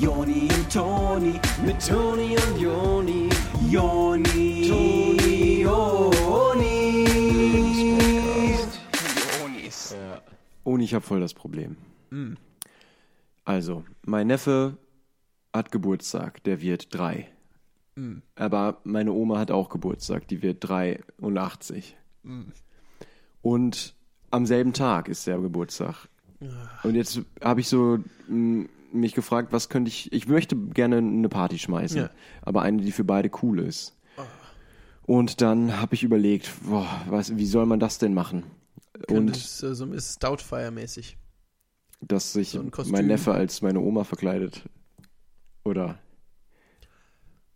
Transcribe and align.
Joni 0.00 0.48
und 0.54 0.72
Toni, 0.72 1.40
mit 1.64 1.86
Toni 1.86 2.36
und 2.36 2.60
Joni, 2.60 3.28
Joni, 3.70 4.68
Toni, 4.68 5.62
Joni. 5.62 7.04
Jonis. 9.40 9.94
Und 10.64 10.80
ich 10.80 10.94
habe 10.94 11.04
voll 11.04 11.20
das 11.20 11.34
Problem. 11.34 11.76
Also, 13.44 13.84
mein 14.06 14.26
Neffe 14.28 14.76
hat 15.52 15.70
Geburtstag, 15.70 16.42
der 16.44 16.60
wird 16.60 16.94
drei. 16.94 17.28
Aber 18.34 18.80
meine 18.84 19.12
Oma 19.12 19.38
hat 19.38 19.50
auch 19.50 19.68
Geburtstag, 19.68 20.26
die 20.28 20.42
wird 20.42 20.68
83. 20.68 21.96
Und 23.42 23.94
am 24.30 24.46
selben 24.46 24.72
Tag 24.72 25.08
ist 25.08 25.26
der 25.26 25.38
Geburtstag. 25.38 26.08
Und 26.82 26.94
jetzt 26.96 27.20
habe 27.42 27.60
ich 27.60 27.68
so 27.68 27.98
m, 28.28 28.68
mich 28.94 29.14
gefragt, 29.14 29.52
was 29.52 29.68
könnte 29.68 29.88
ich. 29.90 30.12
Ich 30.12 30.28
möchte 30.28 30.56
gerne 30.56 30.98
eine 30.98 31.28
Party 31.28 31.58
schmeißen, 31.58 31.98
Ja. 31.98 32.10
aber 32.42 32.62
eine, 32.62 32.82
die 32.82 32.92
für 32.92 33.04
beide 33.04 33.30
cool 33.42 33.58
ist. 33.60 33.96
Und 35.06 35.42
dann 35.42 35.80
habe 35.80 35.94
ich 35.94 36.02
überlegt, 36.02 36.50
boah, 36.62 36.88
was, 37.08 37.36
wie 37.36 37.44
soll 37.46 37.66
man 37.66 37.78
das 37.78 37.98
denn 37.98 38.14
machen? 38.14 38.44
Und 39.10 39.36
äh, 39.36 39.74
so 39.74 39.92
ist 39.92 40.14
Stoutfire-mäßig. 40.16 41.16
dass 42.00 42.32
sich 42.32 42.50
so 42.50 42.64
mein 42.86 43.06
Neffe 43.06 43.32
als 43.34 43.60
meine 43.60 43.80
Oma 43.80 44.04
verkleidet. 44.04 44.62
Oder? 45.64 45.98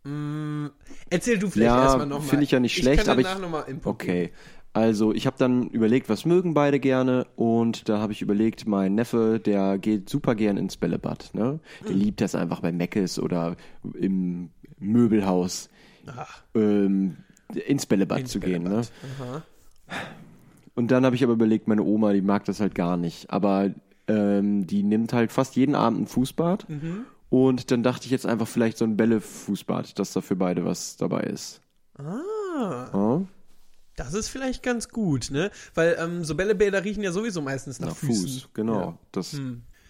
Mm, 0.03 0.67
erzähl 1.09 1.37
du 1.39 1.49
vielleicht 1.49 1.71
Ja, 1.71 1.83
erstmal 1.83 2.07
nochmal. 2.07 2.27
finde 2.27 2.43
ich 2.45 2.51
ja 2.51 2.59
nicht 2.59 2.75
schlecht, 2.77 3.01
ich 3.01 3.05
kann 3.07 3.19
aber 3.19 3.21
ich- 3.21 3.49
mal 3.49 3.65
Okay. 3.83 4.31
Also, 4.71 5.13
ich 5.13 5.25
habe 5.25 5.35
dann 5.39 5.67
überlegt, 5.69 6.09
was 6.09 6.25
mögen 6.25 6.53
beide 6.53 6.79
gerne 6.79 7.25
und 7.35 7.89
da 7.89 7.99
habe 7.99 8.13
ich 8.13 8.21
überlegt, 8.21 8.67
mein 8.67 8.93
Neffe, 8.95 9.39
der 9.43 9.79
geht 9.79 10.09
super 10.09 10.35
gern 10.35 10.57
ins 10.57 10.77
Bällebad, 10.77 11.31
ne? 11.33 11.59
Der 11.83 11.89
Hm. 11.89 11.97
liebt 11.97 12.21
das 12.21 12.35
einfach 12.35 12.59
bei 12.61 12.71
Meckes 12.71 13.17
oder 13.19 13.55
im 13.95 14.51
Möbelhaus 14.77 15.69
ähm, 16.55 17.17
ins 17.67 17.85
Bällebad 17.87 18.19
ins 18.21 18.31
zu 18.31 18.39
gehen, 18.39 18.63
ne? 18.63 18.69
Bällebad. 18.69 18.91
Aha. 19.19 19.43
Und 20.75 20.91
dann 20.91 21.03
habe 21.03 21.15
ich 21.15 21.23
aber 21.23 21.33
überlegt, 21.33 21.67
meine 21.67 21.83
Oma, 21.83 22.13
die 22.13 22.21
mag 22.21 22.45
das 22.45 22.59
halt 22.59 22.75
gar 22.75 22.95
nicht, 22.95 23.29
aber 23.31 23.71
ähm, 24.07 24.65
die 24.67 24.83
nimmt 24.83 25.13
halt 25.13 25.31
fast 25.31 25.55
jeden 25.55 25.75
Abend 25.75 26.01
ein 26.01 26.07
Fußbad 26.07 26.69
Mhm. 26.69 27.05
und 27.29 27.71
dann 27.71 27.81
dachte 27.83 28.05
ich 28.05 28.11
jetzt 28.11 28.25
einfach 28.27 28.47
vielleicht 28.47 28.77
so 28.77 28.85
ein 28.85 28.95
Bällefußbad, 28.97 29.97
dass 29.99 30.13
da 30.13 30.21
für 30.21 30.35
beide 30.35 30.63
was 30.63 30.95
dabei 30.95 31.21
ist. 31.21 31.61
Ah, 31.97 32.89
Ja? 32.93 33.21
Das 33.99 34.13
ist 34.13 34.29
vielleicht 34.29 34.63
ganz 34.63 34.89
gut, 34.89 35.29
ne? 35.31 35.51
Weil 35.75 35.95
ähm, 35.99 36.23
so 36.23 36.35
Bällebäder 36.35 36.83
riechen 36.83 37.03
ja 37.03 37.11
sowieso 37.11 37.41
meistens 37.41 37.79
nach, 37.79 37.89
Nach 37.89 37.95
Füßen. 37.97 38.27
Fuß, 38.27 38.49
genau. 38.53 38.79
Ja. 38.81 38.97
Das, 39.11 39.33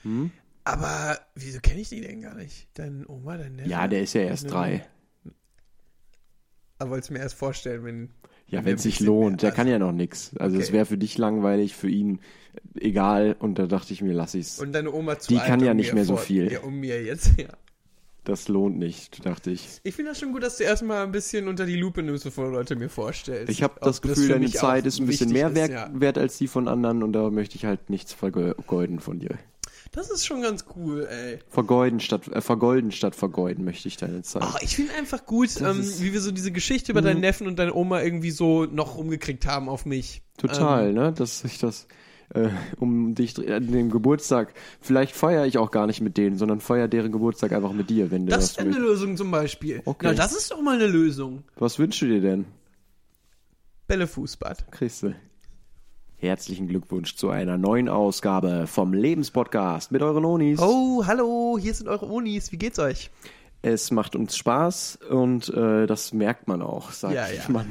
Hm. 0.04 0.32
Aber 0.64 1.18
wieso 1.36 1.60
kenne 1.60 1.82
ich 1.82 1.90
die 1.90 2.02
denn 2.02 2.22
gar 2.22 2.36
nicht? 2.36 2.68
Dein 2.76 3.06
Oma, 3.08 3.38
dein 3.38 3.56
Neffe? 3.56 3.70
Ja, 3.70 3.88
der 3.88 4.02
ist 4.04 4.14
ja 4.14 4.22
erst 4.22 4.50
drei. 4.52 4.86
Aber 6.78 6.92
wollte 6.92 7.12
mir 7.14 7.20
erst 7.20 7.36
vorstellen, 7.36 7.84
wenn. 7.84 8.10
Ja, 8.48 8.66
wenn 8.66 8.76
es 8.76 8.84
sich 8.84 9.00
lohnt. 9.00 9.42
Der 9.44 9.52
kann 9.52 9.68
ja 9.68 9.78
noch 9.78 9.92
nichts. 9.92 10.36
Also 10.38 10.58
es 10.58 10.66
Okay. 10.68 10.74
wäre 10.74 10.86
für 10.86 10.98
dich 10.98 11.18
langweilig, 11.20 11.76
für 11.76 11.90
ihn 11.90 12.20
egal. 12.76 13.36
Und 13.38 13.60
da 13.60 13.68
dachte 13.68 13.94
ich 13.94 14.02
mir, 14.02 14.14
lass 14.14 14.34
ich's. 14.34 14.60
Und 14.60 14.72
deine 14.72 14.92
Oma 14.92 15.20
zu 15.20 15.28
Die 15.34 15.38
alt, 15.40 15.48
kann 15.48 15.60
ja 15.60 15.72
um 15.72 15.78
nicht 15.78 15.94
mehr 15.94 16.06
so 16.06 16.16
vor- 16.16 16.24
viel. 16.26 16.52
Ja, 16.52 16.62
um 16.62 16.80
mir 16.80 17.04
jetzt, 17.04 17.32
ja. 17.40 17.50
Das 18.26 18.48
lohnt 18.48 18.78
nicht, 18.78 19.26
dachte 19.26 19.50
ich. 19.50 19.80
Ich 19.84 19.96
finde 19.96 20.12
das 20.12 20.20
schon 20.20 20.34
gut, 20.34 20.44
dass 20.44 20.58
du 20.58 20.64
erstmal 20.64 21.04
ein 21.04 21.12
bisschen 21.12 21.48
unter 21.48 21.66
die 21.66 21.76
Lupe 21.78 22.04
nimmst, 22.04 22.26
bevor 22.26 22.46
du 22.46 22.52
Leute 22.52 22.76
mir 22.76 22.90
vorstellst. 22.90 23.50
Ich 23.52 23.64
habe 23.64 23.76
das 23.82 24.02
Gefühl, 24.02 24.24
für 24.28 24.34
deine 24.34 24.52
Zeit 24.52 24.86
ist 24.86 25.00
ein 25.00 25.08
bisschen 25.08 25.32
mehr 25.32 25.48
ist, 25.50 25.56
wert, 25.56 25.72
ja. 25.72 25.90
wert 25.94 26.18
als 26.18 26.38
die 26.38 26.48
von 26.48 26.68
anderen 26.68 27.02
und 27.02 27.14
da 27.14 27.30
möchte 27.30 27.56
ich 27.56 27.66
halt 27.66 27.90
nichts 27.90 28.14
vergeuden 28.14 29.00
von 29.00 29.20
dir. 29.20 29.38
Das 29.92 30.12
ist 30.12 30.24
schon 30.28 30.44
ganz 30.44 30.66
cool, 30.76 31.08
ey. 31.10 31.40
Vergeuden 31.48 32.00
statt 32.00 32.28
äh, 32.28 32.42
vergolden 32.42 32.92
statt 32.92 33.16
vergeuden 33.16 33.66
möchte 33.66 33.88
ich 33.88 33.98
deine 33.98 34.22
Zeit. 34.22 34.44
Ach, 34.46 34.58
ich 34.62 34.76
finde 34.76 34.94
einfach 34.94 35.26
gut, 35.26 35.50
ähm, 35.62 35.80
ist- 35.80 36.04
wie 36.04 36.14
wir 36.14 36.22
so 36.22 36.32
diese 36.32 36.52
Geschichte 36.52 36.92
über 36.92 37.02
deinen 37.02 37.22
Neffen 37.22 37.48
und 37.48 37.58
deine 37.58 37.74
Oma 37.74 38.02
irgendwie 38.04 38.30
so 38.30 38.66
noch 38.66 38.96
umgekriegt 38.96 39.48
haben 39.48 39.68
auf 39.68 39.88
mich. 39.88 40.22
Total, 40.38 40.90
Ähm, 40.90 40.94
ne? 40.94 41.14
Dass 41.14 41.44
ich 41.44 41.58
das 41.58 41.88
äh, 42.34 42.50
um 42.78 43.16
dich 43.16 43.38
an 43.52 43.72
den 43.72 43.90
Geburtstag. 43.90 44.54
Vielleicht 44.82 45.16
feiere 45.16 45.46
ich 45.46 45.58
auch 45.58 45.72
gar 45.72 45.88
nicht 45.88 46.02
mit 46.02 46.18
denen, 46.18 46.38
sondern 46.38 46.60
feiere 46.60 46.88
deren 46.88 47.12
Geburtstag 47.12 47.52
einfach 47.52 47.74
mit 47.74 47.90
dir, 47.90 48.12
wenn 48.12 48.26
du 48.26 48.32
das 48.32 48.54
das 48.54 48.66
wäre 48.66 48.76
eine. 48.76 48.86
Lösung 48.86 49.18
zum 49.18 49.32
Beispiel. 49.32 49.82
Okay. 49.86 50.08
Na, 50.10 50.14
das 50.14 50.34
ist 50.34 50.52
doch 50.52 50.62
mal 50.62 50.76
eine 50.76 50.88
Lösung. 50.88 51.44
Was 51.58 51.80
wünschst 51.80 52.02
du 52.02 52.06
dir 52.08 52.22
denn? 52.22 52.46
Bällefußbad. 53.88 54.72
Kriegst 54.72 55.04
du. 55.04 55.16
Herzlichen 56.18 56.68
Glückwunsch 56.68 57.16
zu 57.16 57.30
einer 57.30 57.58
neuen 57.58 57.88
Ausgabe 57.88 58.68
vom 58.68 58.94
Lebenspodcast 58.94 59.92
mit 59.92 60.02
euren 60.02 60.26
Onis. 60.26 60.60
Oh, 60.60 61.06
hallo, 61.06 61.58
hier 61.60 61.74
sind 61.74 61.88
eure 61.88 62.08
Unis. 62.08 62.52
Wie 62.52 62.58
geht's 62.58 62.78
euch? 62.78 63.10
Es 63.62 63.90
macht 63.92 64.16
uns 64.16 64.36
Spaß 64.36 65.00
und 65.10 65.50
äh, 65.50 65.88
das 65.88 66.14
merkt 66.14 66.48
man 66.48 66.62
auch, 66.62 66.92
sagt 66.92 67.14
Ja, 67.16 67.28
ja. 67.30 67.42
man. 67.48 67.68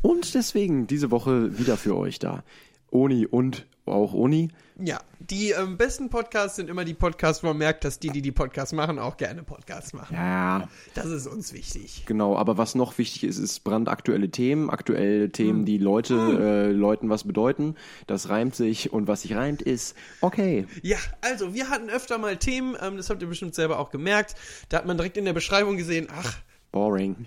Und 0.00 0.34
deswegen 0.34 0.86
diese 0.86 1.10
Woche 1.10 1.58
wieder 1.58 1.76
für 1.76 1.96
euch 1.96 2.18
da. 2.18 2.42
Oni 2.90 3.26
und 3.26 3.66
auch 3.86 4.12
Oni. 4.14 4.48
Ja, 4.82 5.00
die 5.18 5.50
ähm, 5.50 5.76
besten 5.76 6.08
Podcasts 6.08 6.56
sind 6.56 6.70
immer 6.70 6.84
die 6.84 6.94
Podcasts, 6.94 7.42
wo 7.42 7.48
man 7.48 7.58
merkt, 7.58 7.84
dass 7.84 7.98
die, 7.98 8.08
die 8.08 8.22
die 8.22 8.32
Podcasts 8.32 8.72
machen, 8.72 8.98
auch 8.98 9.16
gerne 9.18 9.42
Podcasts 9.42 9.92
machen. 9.92 10.14
Ja, 10.14 10.68
Das 10.94 11.06
ist 11.06 11.26
uns 11.26 11.52
wichtig. 11.52 12.04
genau. 12.06 12.36
Aber 12.36 12.56
was 12.56 12.74
noch 12.74 12.96
wichtig 12.96 13.24
ist, 13.24 13.36
ist 13.38 13.60
brandaktuelle 13.64 14.30
Themen. 14.30 14.70
Aktuelle 14.70 15.30
Themen, 15.30 15.66
die 15.66 15.76
Leute, 15.76 16.14
äh, 16.14 16.72
Leuten 16.72 17.10
was 17.10 17.24
bedeuten. 17.24 17.74
Das 18.06 18.28
reimt 18.30 18.54
sich 18.54 18.90
und 18.92 19.06
was 19.06 19.22
sich 19.22 19.34
reimt 19.34 19.60
ist 19.60 19.94
okay. 20.22 20.66
Ja, 20.82 20.96
also 21.20 21.52
wir 21.52 21.68
hatten 21.68 21.90
öfter 21.90 22.16
mal 22.16 22.36
Themen, 22.38 22.74
ähm, 22.80 22.96
das 22.96 23.10
habt 23.10 23.20
ihr 23.20 23.28
bestimmt 23.28 23.54
selber 23.54 23.78
auch 23.80 23.90
gemerkt. 23.90 24.34
Da 24.70 24.78
hat 24.78 24.86
man 24.86 24.96
direkt 24.96 25.16
in 25.18 25.24
der 25.26 25.34
Beschreibung 25.34 25.76
gesehen, 25.76 26.08
ach, 26.14 26.38
Boring. 26.72 27.26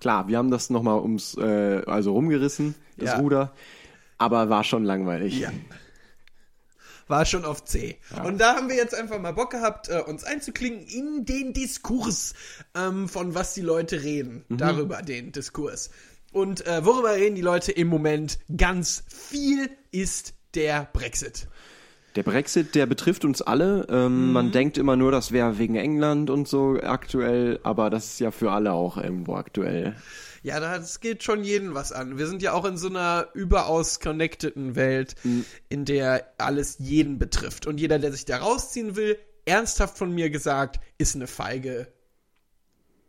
Klar, 0.00 0.28
wir 0.28 0.36
haben 0.38 0.50
das 0.50 0.68
nochmal 0.70 1.00
ums, 1.00 1.36
äh, 1.36 1.82
also 1.86 2.12
rumgerissen, 2.12 2.74
das 2.96 3.10
Ja. 3.10 3.16
Ruder. 3.18 3.52
Aber 4.22 4.48
war 4.48 4.64
schon 4.64 4.84
langweilig. 4.84 5.38
Ja. 5.40 5.50
war 7.08 7.26
schon 7.26 7.44
auf 7.44 7.64
C. 7.64 7.98
Und 8.24 8.40
da 8.40 8.54
haben 8.54 8.68
wir 8.68 8.76
jetzt 8.76 8.94
einfach 8.94 9.20
mal 9.20 9.32
Bock 9.32 9.50
gehabt, 9.50 9.88
äh, 9.88 10.00
uns 10.00 10.24
einzuklinken 10.24 10.86
in 10.86 11.24
den 11.24 11.52
Diskurs, 11.52 12.34
ähm, 12.74 13.08
von 13.08 13.34
was 13.34 13.52
die 13.54 13.60
Leute 13.60 14.02
reden. 14.02 14.44
Darüber 14.48 15.02
den 15.02 15.32
Diskurs. 15.32 15.90
Und 16.32 16.66
äh, 16.66 16.84
worüber 16.84 17.14
reden 17.14 17.34
die 17.34 17.42
Leute 17.42 17.72
im 17.72 17.88
Moment 17.88 18.38
ganz 18.56 19.04
viel, 19.08 19.68
ist 19.90 20.32
der 20.54 20.88
Brexit. 20.92 21.48
Der 22.16 22.22
Brexit, 22.22 22.74
der 22.74 22.86
betrifft 22.86 23.24
uns 23.24 23.42
alle. 23.42 23.86
Ähm, 23.90 24.28
Mhm. 24.28 24.32
Man 24.32 24.52
denkt 24.52 24.78
immer 24.78 24.96
nur, 24.96 25.12
das 25.12 25.32
wäre 25.32 25.58
wegen 25.58 25.76
England 25.76 26.30
und 26.30 26.46
so 26.48 26.78
aktuell, 26.82 27.58
aber 27.62 27.90
das 27.90 28.06
ist 28.06 28.20
ja 28.20 28.30
für 28.30 28.52
alle 28.52 28.72
auch 28.72 28.96
irgendwo 28.96 29.34
aktuell. 29.34 29.96
Ja, 30.42 30.58
das 30.58 30.98
geht 30.98 31.22
schon 31.22 31.44
jeden 31.44 31.74
was 31.74 31.92
an. 31.92 32.18
Wir 32.18 32.26
sind 32.26 32.42
ja 32.42 32.52
auch 32.52 32.64
in 32.64 32.76
so 32.76 32.88
einer 32.88 33.28
überaus 33.32 34.00
connecteden 34.00 34.74
Welt, 34.74 35.14
in 35.68 35.84
der 35.84 36.32
alles 36.38 36.76
jeden 36.80 37.18
betrifft. 37.18 37.68
Und 37.68 37.78
jeder, 37.78 38.00
der 38.00 38.10
sich 38.10 38.24
da 38.24 38.38
rausziehen 38.38 38.96
will, 38.96 39.16
ernsthaft 39.44 39.96
von 39.98 40.12
mir 40.12 40.30
gesagt, 40.30 40.80
ist 40.98 41.14
eine 41.14 41.28
feige 41.28 41.92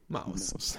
Maus. 0.07 0.77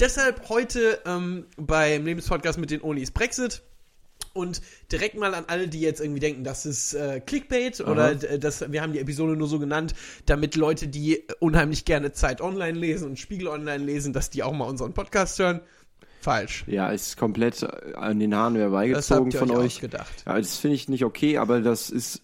Deshalb 0.00 0.48
heute 0.48 1.00
ähm, 1.04 1.46
beim 1.58 2.06
Lebenspodcast 2.06 2.58
mit 2.58 2.70
den 2.70 2.80
Onis 2.80 3.10
Brexit. 3.10 3.62
Und 4.32 4.62
direkt 4.92 5.16
mal 5.16 5.34
an 5.34 5.44
alle, 5.48 5.66
die 5.66 5.80
jetzt 5.80 6.00
irgendwie 6.00 6.20
denken, 6.20 6.44
das 6.44 6.64
ist 6.64 6.94
äh, 6.94 7.20
Clickbait 7.20 7.80
oder 7.80 8.12
äh, 8.12 8.38
das, 8.38 8.70
wir 8.70 8.80
haben 8.80 8.92
die 8.92 9.00
Episode 9.00 9.36
nur 9.36 9.48
so 9.48 9.58
genannt, 9.58 9.94
damit 10.26 10.54
Leute, 10.54 10.86
die 10.86 11.24
unheimlich 11.40 11.84
gerne 11.84 12.12
Zeit 12.12 12.40
online 12.40 12.78
lesen 12.78 13.08
und 13.08 13.18
Spiegel 13.18 13.48
online 13.48 13.84
lesen, 13.84 14.12
dass 14.12 14.30
die 14.30 14.44
auch 14.44 14.52
mal 14.52 14.66
unseren 14.66 14.92
Podcast 14.92 15.38
hören. 15.38 15.60
Falsch. 16.20 16.64
Ja, 16.66 16.90
ist 16.90 17.16
komplett 17.16 17.64
an 17.96 18.20
den 18.20 18.34
Haaren 18.34 18.54
herbeigezogen 18.54 19.32
von 19.32 19.50
euch 19.50 19.56
euch. 19.56 19.66
ausgedacht. 19.76 20.24
Ja, 20.26 20.36
das 20.36 20.58
finde 20.58 20.76
ich 20.76 20.88
nicht 20.88 21.04
okay, 21.04 21.38
aber 21.38 21.60
das 21.60 21.90
ist 21.90 22.22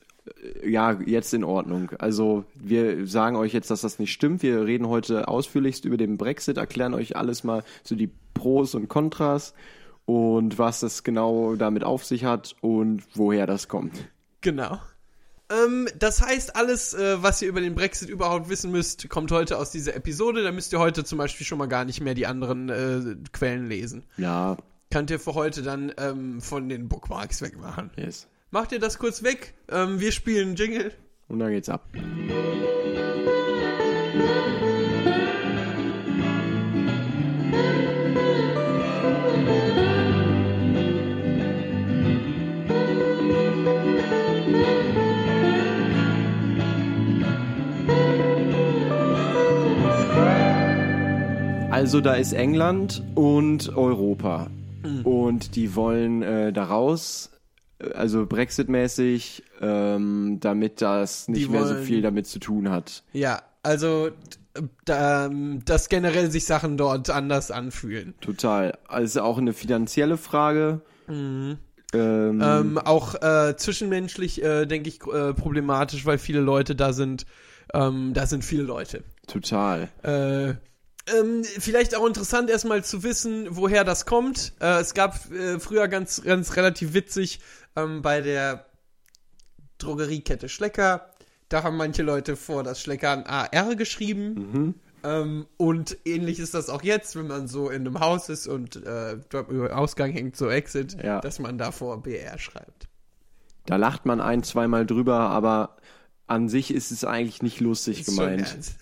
äh, 0.62 0.70
ja 0.70 1.00
jetzt 1.04 1.32
in 1.34 1.42
Ordnung. 1.42 1.90
Also 1.98 2.44
wir 2.54 3.06
sagen 3.06 3.36
euch 3.36 3.52
jetzt, 3.52 3.70
dass 3.70 3.80
das 3.80 3.98
nicht 3.98 4.12
stimmt. 4.12 4.42
Wir 4.42 4.64
reden 4.64 4.86
heute 4.88 5.28
ausführlichst 5.28 5.84
über 5.86 5.96
den 5.96 6.18
Brexit, 6.18 6.58
erklären 6.58 6.94
euch 6.94 7.16
alles 7.16 7.42
mal 7.42 7.64
so 7.82 7.94
die 7.94 8.10
Pros 8.34 8.74
und 8.74 8.88
Kontras 8.88 9.54
und 10.06 10.58
was 10.58 10.80
das 10.80 11.04
genau 11.04 11.54
damit 11.56 11.84
auf 11.84 12.04
sich 12.04 12.24
hat 12.24 12.56
und 12.62 13.02
woher 13.14 13.46
das 13.46 13.68
kommt. 13.68 14.08
Genau. 14.40 14.78
Ähm, 15.48 15.88
das 15.98 16.22
heißt, 16.22 16.56
alles, 16.56 16.94
äh, 16.94 17.22
was 17.22 17.40
ihr 17.42 17.48
über 17.48 17.60
den 17.60 17.74
Brexit 17.74 18.08
überhaupt 18.08 18.48
wissen 18.48 18.70
müsst, 18.72 19.08
kommt 19.08 19.30
heute 19.30 19.58
aus 19.58 19.70
dieser 19.70 19.94
Episode. 19.94 20.42
Da 20.42 20.50
müsst 20.50 20.72
ihr 20.72 20.78
heute 20.80 21.04
zum 21.04 21.18
Beispiel 21.18 21.46
schon 21.46 21.58
mal 21.58 21.66
gar 21.66 21.84
nicht 21.84 22.00
mehr 22.00 22.14
die 22.14 22.26
anderen 22.26 22.68
äh, 22.68 23.16
Quellen 23.32 23.68
lesen. 23.68 24.04
Ja, 24.16 24.56
Könnt 24.90 25.10
ihr 25.10 25.18
für 25.18 25.34
heute 25.34 25.62
dann 25.62 25.92
ähm, 25.98 26.40
von 26.40 26.68
den 26.68 26.88
Bookmarks 26.88 27.42
wegmachen. 27.42 27.90
yes. 27.96 28.28
Macht 28.52 28.70
ihr 28.72 28.78
das 28.78 28.98
kurz 28.98 29.22
weg? 29.24 29.54
Ähm, 29.68 29.98
wir 30.00 30.12
spielen 30.12 30.54
Jingle. 30.54 30.92
Und 31.28 31.40
dann 31.40 31.50
geht's 31.50 31.68
ab. 31.68 31.84
Also 51.76 52.00
da 52.00 52.14
ist 52.14 52.32
England 52.32 53.02
und 53.16 53.76
Europa. 53.76 54.46
Und 55.04 55.56
die 55.56 55.74
wollen 55.76 56.22
äh, 56.22 56.50
da 56.50 56.64
raus, 56.64 57.32
also 57.94 58.24
Brexit-mäßig, 58.24 59.42
ähm, 59.60 60.38
damit 60.40 60.80
das 60.80 61.28
nicht 61.28 61.48
Die 61.48 61.48
mehr 61.50 61.66
so 61.66 61.74
viel 61.74 62.00
damit 62.00 62.28
zu 62.28 62.38
tun 62.38 62.70
hat. 62.70 63.04
Ja, 63.12 63.42
also 63.62 64.08
da, 64.86 65.28
dass 65.66 65.90
generell 65.90 66.30
sich 66.30 66.46
Sachen 66.46 66.78
dort 66.78 67.10
anders 67.10 67.50
anfühlen. 67.50 68.14
Total. 68.22 68.78
Also 68.88 69.20
auch 69.20 69.36
eine 69.36 69.52
finanzielle 69.52 70.16
Frage. 70.16 70.80
Ähm, 71.10 71.58
Ähm, 71.92 72.78
auch 72.78 73.16
äh, 73.16 73.54
zwischenmenschlich, 73.54 74.42
äh, 74.42 74.64
denke 74.64 74.88
ich, 74.88 75.06
äh, 75.06 75.34
problematisch, 75.34 76.06
weil 76.06 76.16
viele 76.16 76.40
Leute 76.40 76.74
da 76.74 76.94
sind. 76.94 77.26
Ähm, 77.74 78.12
da 78.14 78.26
sind 78.26 78.46
viele 78.46 78.62
Leute. 78.62 79.02
total. 79.26 79.88
Äh, 80.02 80.54
ähm, 81.06 81.44
vielleicht 81.44 81.94
auch 81.94 82.06
interessant 82.06 82.50
erstmal 82.50 82.84
zu 82.84 83.02
wissen, 83.02 83.46
woher 83.50 83.84
das 83.84 84.06
kommt. 84.06 84.52
Äh, 84.60 84.80
es 84.80 84.94
gab 84.94 85.30
äh, 85.32 85.58
früher 85.60 85.88
ganz, 85.88 86.22
ganz 86.22 86.56
relativ 86.56 86.94
witzig 86.94 87.40
ähm, 87.76 88.02
bei 88.02 88.20
der 88.20 88.66
Drogeriekette 89.78 90.48
Schlecker. 90.48 91.10
Da 91.48 91.62
haben 91.62 91.76
manche 91.76 92.02
Leute 92.02 92.34
vor 92.36 92.62
das 92.62 92.80
Schlecker 92.80 93.12
ein 93.12 93.26
AR 93.26 93.76
geschrieben. 93.76 94.74
Ähm, 95.04 95.46
und 95.58 95.96
ähnlich 96.04 96.38
ist 96.40 96.54
das 96.54 96.68
auch 96.70 96.82
jetzt, 96.82 97.14
wenn 97.14 97.26
man 97.28 97.46
so 97.46 97.68
in 97.68 97.82
einem 97.86 98.00
Haus 98.00 98.28
ist 98.28 98.46
und 98.48 98.76
äh, 98.84 99.18
dort 99.28 99.50
über 99.50 99.76
Ausgang 99.76 100.10
hängt, 100.10 100.36
so 100.36 100.48
Exit, 100.48 100.96
Ja. 101.02 101.20
dass 101.20 101.38
man 101.38 101.58
davor 101.58 102.02
BR 102.02 102.38
schreibt. 102.38 102.88
Da 103.66 103.76
lacht 103.76 104.06
man 104.06 104.20
ein, 104.20 104.42
zweimal 104.42 104.86
drüber, 104.86 105.18
aber 105.18 105.76
an 106.26 106.48
sich 106.48 106.72
ist 106.72 106.90
es 106.90 107.04
eigentlich 107.04 107.42
nicht 107.42 107.60
lustig 107.60 108.00
Ist 108.00 108.06
schon 108.06 108.16
gemeint. 108.16 108.48
ernst. 108.52 108.74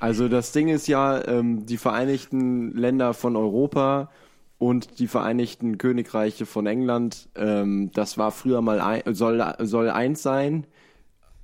Also 0.00 0.28
das 0.28 0.52
Ding 0.52 0.68
ist 0.68 0.86
ja, 0.86 1.26
ähm, 1.26 1.66
die 1.66 1.78
Vereinigten 1.78 2.72
Länder 2.76 3.14
von 3.14 3.36
Europa 3.36 4.10
und 4.58 4.98
die 4.98 5.08
Vereinigten 5.08 5.78
Königreiche 5.78 6.46
von 6.46 6.66
England, 6.66 7.28
ähm, 7.34 7.90
das 7.94 8.18
war 8.18 8.30
früher 8.30 8.60
mal 8.62 8.80
ein, 8.80 9.14
soll, 9.14 9.42
soll 9.60 9.90
eins 9.90 10.22
sein, 10.22 10.66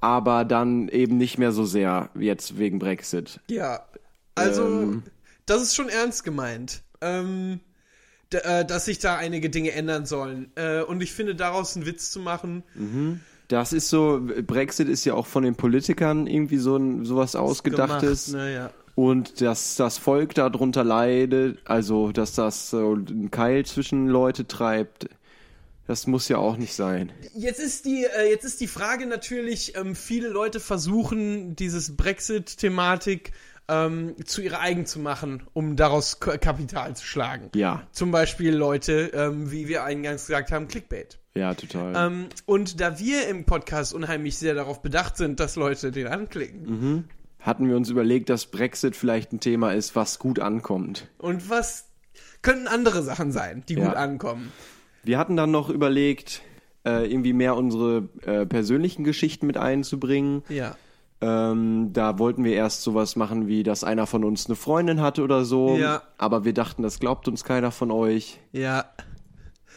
aber 0.00 0.44
dann 0.44 0.88
eben 0.88 1.16
nicht 1.16 1.38
mehr 1.38 1.52
so 1.52 1.64
sehr 1.64 2.10
jetzt 2.18 2.58
wegen 2.58 2.78
Brexit. 2.78 3.40
Ja, 3.50 3.84
also 4.34 4.66
Ähm. 4.66 5.02
das 5.46 5.62
ist 5.62 5.74
schon 5.74 5.88
ernst 5.88 6.24
gemeint, 6.24 6.82
ähm, 7.00 7.60
äh, 8.30 8.64
dass 8.64 8.84
sich 8.84 8.98
da 8.98 9.16
einige 9.16 9.50
Dinge 9.50 9.72
ändern 9.72 10.06
sollen. 10.06 10.52
Äh, 10.54 10.82
und 10.82 11.02
ich 11.02 11.12
finde, 11.12 11.34
daraus 11.34 11.76
einen 11.76 11.86
Witz 11.86 12.10
zu 12.10 12.20
machen, 12.20 12.62
Das 13.50 13.72
ist 13.72 13.88
so, 13.88 14.20
Brexit 14.46 14.88
ist 14.88 15.04
ja 15.04 15.14
auch 15.14 15.26
von 15.26 15.42
den 15.42 15.56
Politikern 15.56 16.28
irgendwie 16.28 16.58
so 16.58 16.76
ein, 16.76 17.04
sowas 17.04 17.34
Ausgedachtes. 17.34 18.26
Gemacht, 18.26 18.44
ne, 18.44 18.54
ja. 18.54 18.70
Und 18.94 19.40
dass 19.40 19.74
das 19.74 19.98
Volk 19.98 20.34
darunter 20.34 20.84
leidet, 20.84 21.58
also 21.64 22.12
dass 22.12 22.32
das 22.34 22.70
so 22.70 22.92
einen 22.92 23.32
Keil 23.32 23.66
zwischen 23.66 24.06
Leute 24.06 24.46
treibt, 24.46 25.08
das 25.88 26.06
muss 26.06 26.28
ja 26.28 26.38
auch 26.38 26.58
nicht 26.58 26.74
sein. 26.74 27.10
Jetzt 27.34 27.58
ist 27.58 27.86
die, 27.86 28.04
äh, 28.04 28.30
jetzt 28.30 28.44
ist 28.44 28.60
die 28.60 28.68
Frage 28.68 29.06
natürlich, 29.06 29.76
ähm, 29.76 29.96
viele 29.96 30.28
Leute 30.28 30.60
versuchen, 30.60 31.56
dieses 31.56 31.96
Brexit-Thematik 31.96 33.32
ähm, 33.70 34.14
zu 34.24 34.42
ihrer 34.42 34.60
eigen 34.60 34.84
zu 34.84 34.98
machen, 34.98 35.44
um 35.52 35.76
daraus 35.76 36.18
Kapital 36.20 36.96
zu 36.96 37.04
schlagen. 37.06 37.50
Ja, 37.54 37.86
Zum 37.92 38.10
Beispiel 38.10 38.54
Leute, 38.54 39.10
ähm, 39.14 39.50
wie 39.52 39.68
wir 39.68 39.84
eingangs 39.84 40.26
gesagt 40.26 40.50
haben, 40.52 40.66
Clickbait. 40.68 41.18
ja, 41.34 41.54
total. 41.54 41.94
Ähm, 41.96 42.26
und 42.46 42.80
da 42.80 42.98
wir 42.98 43.28
im 43.28 43.44
Podcast 43.44 43.94
unheimlich 43.94 44.36
sehr 44.38 44.54
darauf 44.54 44.82
bedacht 44.82 45.16
sind, 45.16 45.38
dass 45.40 45.56
Leute 45.56 45.90
den 45.92 46.06
anklicken, 46.08 47.04
Hatten 47.38 47.68
wir 47.68 47.76
uns 47.76 47.88
überlegt, 47.88 48.28
dass 48.28 48.46
Brexit 48.46 48.94
vielleicht 48.96 49.32
ein 49.32 49.40
Thema 49.40 49.72
ist, 49.72 49.96
was 49.96 50.18
gut 50.18 50.40
ankommt. 50.40 51.08
Und 51.16 51.48
was 51.48 51.86
könnten 52.42 52.68
andere 52.68 53.02
Sachen 53.02 53.32
sein, 53.32 53.62
die 53.68 53.74
Ja. 53.74 53.86
gut 53.86 53.96
ankommen? 53.96 54.52
Wir 55.04 55.16
hatten 55.18 55.36
dann 55.36 55.50
noch 55.50 55.70
überlegt, 55.70 56.42
äh, 56.84 57.10
irgendwie 57.10 57.32
mehr 57.32 57.56
unsere 57.56 58.08
äh, 58.26 58.44
persönlichen 58.44 59.04
Geschichten 59.04 59.46
mit 59.46 59.56
einzubringen. 59.56 60.42
Ja. 60.50 60.76
Ähm, 61.22 61.92
da 61.92 62.18
wollten 62.18 62.44
wir 62.44 62.54
erst 62.54 62.82
sowas 62.82 63.14
machen, 63.14 63.46
wie 63.46 63.62
dass 63.62 63.84
einer 63.84 64.06
von 64.06 64.24
uns 64.24 64.46
eine 64.46 64.56
Freundin 64.56 65.02
hatte 65.02 65.22
oder 65.22 65.44
so. 65.44 65.76
Ja. 65.76 66.02
Aber 66.16 66.44
wir 66.44 66.54
dachten, 66.54 66.82
das 66.82 66.98
glaubt 66.98 67.28
uns 67.28 67.44
keiner 67.44 67.70
von 67.70 67.90
euch. 67.90 68.40
Ja. 68.52 68.86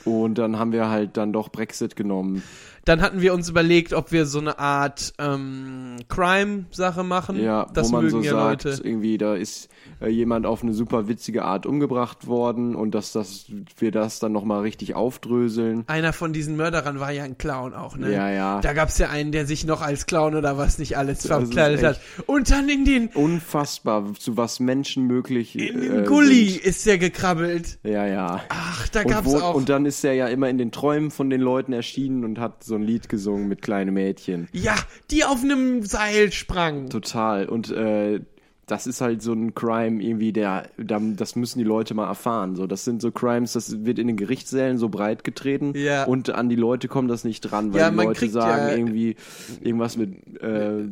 Und 0.06 0.38
dann 0.38 0.58
haben 0.58 0.72
wir 0.72 0.90
halt 0.90 1.18
dann 1.18 1.34
doch 1.34 1.50
Brexit 1.50 1.96
genommen. 1.96 2.44
Dann 2.86 3.02
hatten 3.02 3.22
wir 3.22 3.34
uns 3.34 3.50
überlegt, 3.50 3.94
ob 3.94 4.12
wir 4.12 4.26
so 4.26 4.40
eine 4.40 4.60
Art 4.60 5.14
ähm, 5.20 5.98
Crime-Sache 6.10 7.04
machen. 7.04 7.42
Ja, 7.42 7.68
das 7.74 7.88
wo 7.88 7.94
man 7.94 8.06
mögen 8.06 8.22
so 8.24 8.24
ja 8.24 8.32
sagt, 8.32 8.64
Leute. 8.66 8.82
irgendwie 8.84 9.18
da 9.18 9.36
ist 9.36 9.70
äh, 10.02 10.10
jemand 10.10 10.46
auf 10.46 10.64
eine 10.64 10.74
super 10.74 11.08
witzige 11.08 11.46
Art 11.46 11.66
umgebracht 11.66 12.28
worden 12.28 12.76
und 12.76 12.94
dass 12.94 13.12
das 13.14 13.46
wir 13.78 13.92
das 13.92 14.20
dann 14.20 14.32
noch 14.34 14.44
mal 14.44 14.62
richtig 14.62 14.96
aufdröseln. 14.96 15.84
Einer 15.88 16.12
von 16.14 16.34
diesen 16.34 16.58
Mörderern 16.58 17.00
war 17.00 17.12
ja 17.12 17.24
ein 17.24 17.38
Clown 17.38 17.74
auch, 17.74 17.96
ne? 17.96 18.12
Ja, 18.12 18.30
ja. 18.30 18.62
Da 18.62 18.74
gab's 18.74 18.98
ja 18.98 19.10
einen, 19.10 19.32
der 19.32 19.46
sich 19.46 19.66
noch 19.66 19.82
als 19.82 20.06
Clown 20.06 20.36
oder 20.36 20.58
was 20.58 20.78
nicht 20.78 20.98
alles 20.98 21.26
verkleidet 21.26 21.84
hat. 21.84 22.00
Und 22.26 22.52
dann 22.52 22.68
in 22.68 22.86
den, 22.86 23.08
Unfassbar, 23.08 24.14
zu 24.20 24.36
was 24.38 24.60
Menschen 24.60 25.06
möglich 25.06 25.58
in 25.58 25.80
den 25.82 26.00
äh, 26.04 26.04
Gully 26.04 26.50
sind. 26.50 26.64
ist 26.66 26.86
der 26.86 26.98
gekrabbelt. 26.98 27.80
Ja, 27.84 28.06
ja. 28.06 28.42
Ach, 28.50 28.88
da 28.90 29.02
Und, 29.02 29.08
gab's 29.08 29.28
wo, 29.28 29.38
auch. 29.38 29.56
und 29.56 29.70
dann 29.70 29.86
ist 29.86 30.04
er 30.04 30.14
ja 30.14 30.28
immer 30.28 30.50
in 30.50 30.58
den 30.58 30.72
Träumen 30.72 31.12
von 31.12 31.30
den 31.30 31.42
Leuten 31.42 31.74
erschienen 31.74 32.24
und 32.26 32.40
hat 32.40 32.64
so 32.64 32.73
ein 32.76 32.84
Lied 32.84 33.10
gesungen 33.10 33.48
mit 33.48 33.62
kleinen 33.62 33.94
Mädchen. 33.94 34.48
ja, 34.54 34.76
die 35.12 35.24
auf 35.24 35.44
einem 35.44 35.84
Seil 35.84 36.32
sprangen. 36.32 36.90
Total. 36.90 37.48
Und 37.48 37.70
äh, 37.72 38.20
das 38.66 38.88
ist 38.88 39.02
halt 39.02 39.22
so 39.22 39.34
ein 39.34 39.54
Crime 39.56 40.02
irgendwie, 40.02 40.32
der, 40.32 40.70
da- 40.78 41.02
das 41.02 41.36
müssen 41.36 41.60
die 41.60 41.66
Leute 41.66 41.94
mal 41.96 42.08
erfahren. 42.08 42.56
So, 42.56 42.66
das 42.66 42.86
sind 42.86 43.02
so 43.02 43.12
Crimes, 43.12 43.52
das 43.54 43.84
wird 43.86 44.00
in 44.00 44.08
den 44.08 44.16
Gerichtssälen 44.16 44.78
so 44.78 44.88
breit 44.88 45.26
getreten 45.26 45.74
Ja. 45.76 46.06
und 46.06 46.30
an 46.30 46.48
die 46.48 46.56
Leute 46.56 46.88
kommt 46.88 47.12
das 47.12 47.26
nicht 47.26 47.42
dran, 47.42 47.74
weil 47.74 47.82
Ja, 47.82 47.90
die 47.90 47.96
man 47.98 48.06
Leute 48.08 48.30
sagen 48.30 48.68
ja- 48.70 48.76
irgendwie 48.78 49.16
irgendwas 49.62 49.98
mit, 49.98 50.42
äh, 50.42 50.86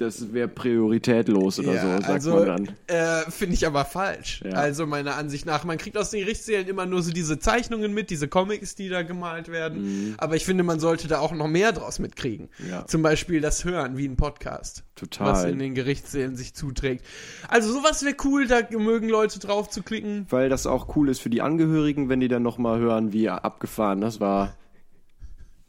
das 0.00 0.32
wäre 0.32 0.48
prioritätlos 0.48 1.58
oder 1.58 1.72
so, 1.80 1.88
sagt 1.88 2.08
also, 2.08 2.34
man 2.34 2.46
dann. 2.46 2.68
Äh, 2.86 3.30
finde 3.30 3.54
ich 3.54 3.66
aber 3.66 3.84
falsch. 3.84 4.42
Ja. 4.44 4.52
Also 4.52 4.86
meiner 4.86 5.16
Ansicht 5.16 5.46
nach, 5.46 5.64
man 5.64 5.78
kriegt 5.78 5.96
aus 5.96 6.10
den 6.10 6.20
Gerichtssälen 6.20 6.66
immer 6.66 6.86
nur 6.86 7.02
so 7.02 7.12
diese 7.12 7.38
Zeichnungen 7.38 7.92
mit, 7.92 8.10
diese 8.10 8.28
Comics, 8.28 8.74
die 8.74 8.88
da 8.88 9.02
gemalt 9.02 9.48
werden. 9.48 10.14
Aber 10.18 10.36
ich 10.36 10.44
finde, 10.44 10.62
man 10.62 10.80
sollte 10.80 11.08
da 11.08 11.18
auch 11.18 11.32
noch 11.32 11.48
mehr 11.48 11.72
draus 11.72 11.98
mitkriegen. 11.98 12.48
Mhm. 12.58 12.70
Ja. 12.70 12.86
Zum 12.86 13.02
Beispiel 13.02 13.40
das 13.40 13.64
Hören, 13.64 13.96
wie 13.96 14.06
ein 14.06 14.16
Podcast. 14.16 14.84
Total. 14.94 15.32
Was 15.32 15.44
in 15.44 15.58
den 15.58 15.74
Gerichtssälen 15.74 16.36
sich 16.36 16.54
zuträgt. 16.54 17.04
Also 17.48 17.72
sowas 17.72 18.04
wäre 18.04 18.16
cool, 18.24 18.46
da 18.46 18.60
mögen 18.76 19.08
Leute 19.08 19.38
drauf 19.38 19.68
zu 19.68 19.82
klicken. 19.82 20.26
Weil 20.30 20.48
das 20.48 20.66
auch 20.66 20.96
cool 20.96 21.08
ist 21.08 21.20
für 21.20 21.30
die 21.30 21.42
Angehörigen, 21.42 22.08
wenn 22.08 22.20
die 22.20 22.28
dann 22.28 22.42
nochmal 22.42 22.78
hören, 22.78 23.12
wie 23.12 23.28
abgefahren 23.28 24.00
das 24.00 24.20
war 24.20 24.54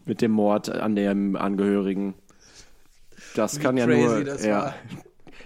mit 0.06 0.22
dem 0.22 0.32
Mord 0.32 0.70
an 0.70 0.96
dem 0.96 1.38
Angehörigen. 1.38 2.16
Das 3.36 3.60
kann 3.60 3.78
ja 3.78 3.86
nur, 3.88 4.42
ja. 4.44 4.76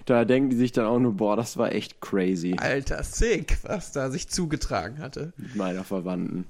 Da 0.05 0.25
denken 0.25 0.49
die 0.49 0.57
sich 0.57 0.73
dann 0.73 0.85
auch 0.85 0.99
nur, 0.99 1.13
boah, 1.13 1.37
das 1.37 1.55
war 1.55 1.71
echt 1.71 2.01
crazy 2.01 2.55
Alter, 2.59 3.01
sick, 3.03 3.57
was 3.63 3.93
da 3.93 4.11
sich 4.11 4.27
zugetragen 4.27 4.99
hatte. 4.99 5.31
mit 5.37 5.55
meiner 5.55 5.85
Verwandten. 5.85 6.45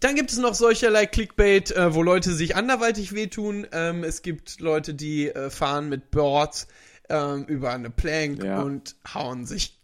Dann 0.00 0.14
gibt 0.14 0.30
es 0.32 0.38
noch 0.38 0.54
solcherlei 0.54 1.04
Clickbait, 1.04 1.72
äh, 1.72 1.94
wo 1.94 2.02
Leute 2.02 2.32
sich 2.32 2.56
anderweitig 2.56 3.12
wehtun. 3.14 3.66
Ähm, 3.72 4.02
es 4.02 4.22
gibt 4.22 4.60
Leute, 4.60 4.94
die 4.94 5.28
äh, 5.28 5.50
fahren 5.50 5.90
mit 5.90 6.10
Boards 6.10 6.68
ähm, 7.10 7.44
über 7.44 7.70
eine 7.72 7.90
Plank 7.90 8.42
Ja. 8.42 8.62
und 8.62 8.96
hauen 9.12 9.44
sich 9.44 9.78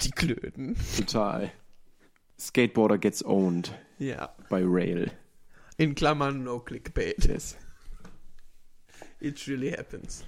die 0.00 0.10
Klöten. 0.10 0.76
Total. 0.96 1.52
Skateboarder 2.38 2.98
gets 2.98 3.24
owned 3.24 3.72
Ja. 3.98 4.34
by 4.50 4.62
Rail. 4.64 5.10
In 5.76 5.94
Klammern 5.94 6.42
no 6.42 6.58
Clickbait. 6.58 7.26
Yes. 7.26 7.56
It 9.20 9.46
really 9.46 9.70
happens. 9.70 10.24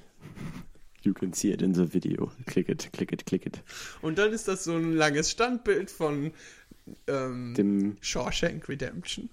You 1.02 1.14
can 1.14 1.32
see 1.32 1.52
it 1.52 1.62
in 1.62 1.74
the 1.74 1.92
video. 1.92 2.32
Click 2.46 2.68
it, 2.68 2.92
click 2.92 3.12
it, 3.12 3.24
click 3.24 3.46
it. 3.46 3.62
Und 4.02 4.18
dann 4.18 4.32
ist 4.32 4.48
das 4.48 4.64
so 4.64 4.76
ein 4.76 4.92
langes 4.92 5.30
Standbild 5.30 5.90
von 5.90 6.32
ähm, 7.06 7.54
Dem, 7.54 7.96
Shawshank 8.00 8.68
Redemption. 8.68 9.30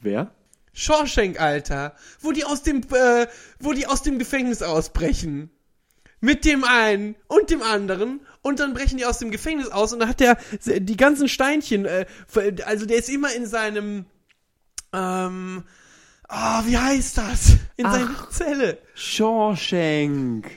wer? 0.00 0.32
Shawshank, 0.72 1.40
Alter, 1.40 1.94
wo 2.20 2.32
die 2.32 2.44
aus 2.44 2.62
dem, 2.62 2.82
äh, 2.92 3.26
wo 3.60 3.72
die 3.72 3.86
aus 3.86 4.02
dem 4.02 4.18
Gefängnis 4.18 4.62
ausbrechen. 4.62 5.50
Mit 6.20 6.44
dem 6.44 6.64
einen 6.64 7.16
und 7.28 7.50
dem 7.50 7.62
anderen 7.62 8.20
und 8.42 8.58
dann 8.58 8.72
brechen 8.72 8.96
die 8.96 9.04
aus 9.04 9.18
dem 9.18 9.30
Gefängnis 9.30 9.68
aus 9.68 9.92
und 9.92 10.00
dann 10.00 10.08
hat 10.08 10.20
der 10.20 10.38
die 10.62 10.96
ganzen 10.96 11.28
Steinchen, 11.28 11.84
äh, 11.84 12.06
also 12.64 12.86
der 12.86 12.96
ist 12.96 13.10
immer 13.10 13.32
in 13.34 13.46
seinem, 13.46 14.06
ähm, 14.92 15.64
ah, 16.28 16.62
wie 16.66 16.76
heißt 16.76 17.18
das? 17.18 17.56
In 17.76 17.90
seiner 17.90 18.30
Zelle. 18.30 18.78
Shawshank. 18.94 20.50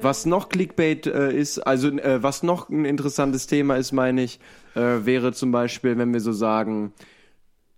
Was 0.00 0.26
noch 0.26 0.48
Clickbait 0.48 1.06
äh, 1.06 1.32
ist, 1.32 1.60
also 1.60 1.88
äh, 1.88 2.22
was 2.22 2.42
noch 2.42 2.68
ein 2.68 2.84
interessantes 2.84 3.46
Thema 3.46 3.76
ist, 3.76 3.92
meine 3.92 4.22
ich, 4.22 4.40
äh, 4.74 5.04
wäre 5.04 5.32
zum 5.32 5.52
Beispiel, 5.52 5.96
wenn 5.96 6.12
wir 6.12 6.20
so 6.20 6.32
sagen, 6.32 6.92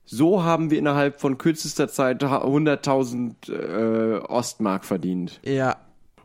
So 0.06 0.44
haben 0.44 0.70
wir 0.70 0.78
innerhalb 0.78 1.20
von 1.20 1.38
kürzester 1.38 1.88
Zeit 1.88 2.23
100.000 2.23 3.50
äh, 3.50 4.18
Ostmark 4.20 4.84
verdient. 4.84 5.40
Ja. 5.44 5.76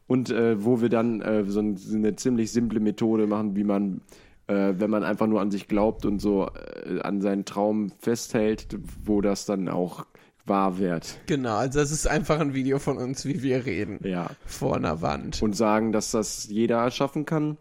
Und 0.05 0.29
äh, 0.31 0.63
wo 0.63 0.81
wir 0.81 0.89
dann 0.89 1.21
äh, 1.21 1.45
so, 1.45 1.62
ein, 1.62 1.77
so 1.77 1.95
eine 1.95 2.15
ziemlich 2.15 2.51
simple 2.51 2.79
Methode 2.81 3.25
machen, 3.25 3.55
wie 3.55 3.63
man, 3.63 4.01
äh, 4.50 4.74
wenn 4.79 4.89
man 4.89 5.03
einfach 5.03 5.27
nur 5.27 5.39
an 5.39 5.51
sich 5.51 5.68
glaubt 5.68 6.06
und 6.06 6.20
so 6.20 6.48
äh, 6.86 7.00
an 7.01 7.22
seinen 7.22 7.46
Traum 7.46 7.91
festhält, 8.00 8.68
wo 9.06 9.22
das 9.22 9.46
dann 9.46 9.70
auch 9.70 10.06
wahr 10.46 10.79
wird. 10.79 11.20
Genau, 11.27 11.56
also 11.58 11.79
das 11.79 11.91
ist 11.91 12.08
einfach 12.08 12.39
ein 12.39 12.53
Video 12.56 12.79
von 12.79 12.98
uns, 12.98 13.25
wie 13.25 13.44
wir 13.44 13.65
reden. 13.65 14.00
Ja. 14.03 14.32
Vor 14.46 14.75
einer 14.75 15.01
Wand. 15.01 15.41
Und 15.44 15.56
sagen, 15.56 15.91
dass 15.91 16.12
das 16.12 16.48
jeder 16.50 16.89
schaffen 16.91 17.25
kann 17.25 17.58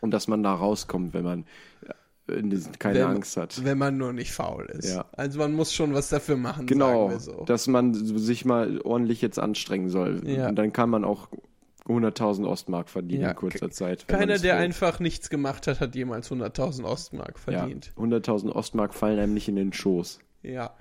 und 0.00 0.12
dass 0.12 0.28
man 0.28 0.42
da 0.44 0.54
rauskommt, 0.54 1.12
wenn 1.12 1.24
man 1.24 1.44
äh, 2.28 2.42
keine 2.78 3.00
Wenn- 3.00 3.06
Angst 3.08 3.36
hat. 3.36 3.64
Wenn 3.64 3.78
man 3.78 3.96
nur 3.98 4.12
nicht 4.12 4.30
faul 4.32 4.66
ist. 4.66 4.94
Ja. 4.94 5.06
Also 5.10 5.40
man 5.40 5.52
muss 5.52 5.74
schon 5.74 5.92
was 5.94 6.08
dafür 6.10 6.36
machen, 6.36 6.66
Genau, 6.66 7.10
so. 7.18 7.42
dass 7.44 7.66
man 7.66 7.92
sich 7.94 8.44
mal 8.44 8.80
ordentlich 8.82 9.20
jetzt 9.20 9.40
anstrengen 9.40 9.88
soll. 9.90 10.22
Ja. 10.24 10.48
Und 10.48 10.54
dann 10.54 10.72
kann 10.72 10.88
man 10.90 11.04
auch 11.04 11.26
100.000 11.90 12.46
Ostmark 12.46 12.88
verdienen 12.88 13.22
Ja. 13.22 13.30
in 13.30 13.36
kurzer 13.36 13.70
Zeit. 13.70 14.06
Keiner, 14.08 14.34
es 14.34 14.42
der 14.42 14.56
will. 14.56 14.62
einfach 14.64 15.00
nichts 15.00 15.28
gemacht 15.30 15.66
hat, 15.66 15.80
hat 15.80 15.94
jemals 15.94 16.30
100.000 16.30 16.84
Ostmark 16.84 17.36
ja, 17.46 17.58
verdient. 17.60 17.92
100.000 17.96 18.50
Ostmark 18.52 18.94
fallen 18.94 19.18
einem 19.18 19.34
nicht 19.34 19.48
in 19.48 19.56
den 19.56 19.72
Schoß. 19.72 20.20
Ja. 20.42 20.74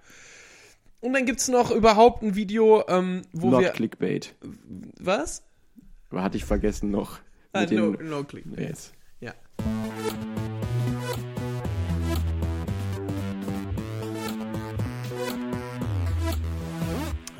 Und 1.02 1.14
dann 1.14 1.26
gibt's 1.26 1.48
noch 1.48 1.72
überhaupt 1.72 2.24
ein 2.24 2.36
Video, 2.36 2.84
ähm, 2.88 3.24
wo 3.32 3.50
Not 3.50 3.62
wir. 3.62 3.70
Clickbait. 3.70 4.36
Was? 5.00 5.44
Hatte 6.12 6.38
ich 6.38 6.46
vergessen 6.46 6.92
noch. 6.92 7.20
Ah, 7.54 7.66
no, 7.66 7.92
no 8.02 8.24
Clickbait. 8.24 8.60
Jetzt. 8.70 8.94
Ja. 9.22 9.34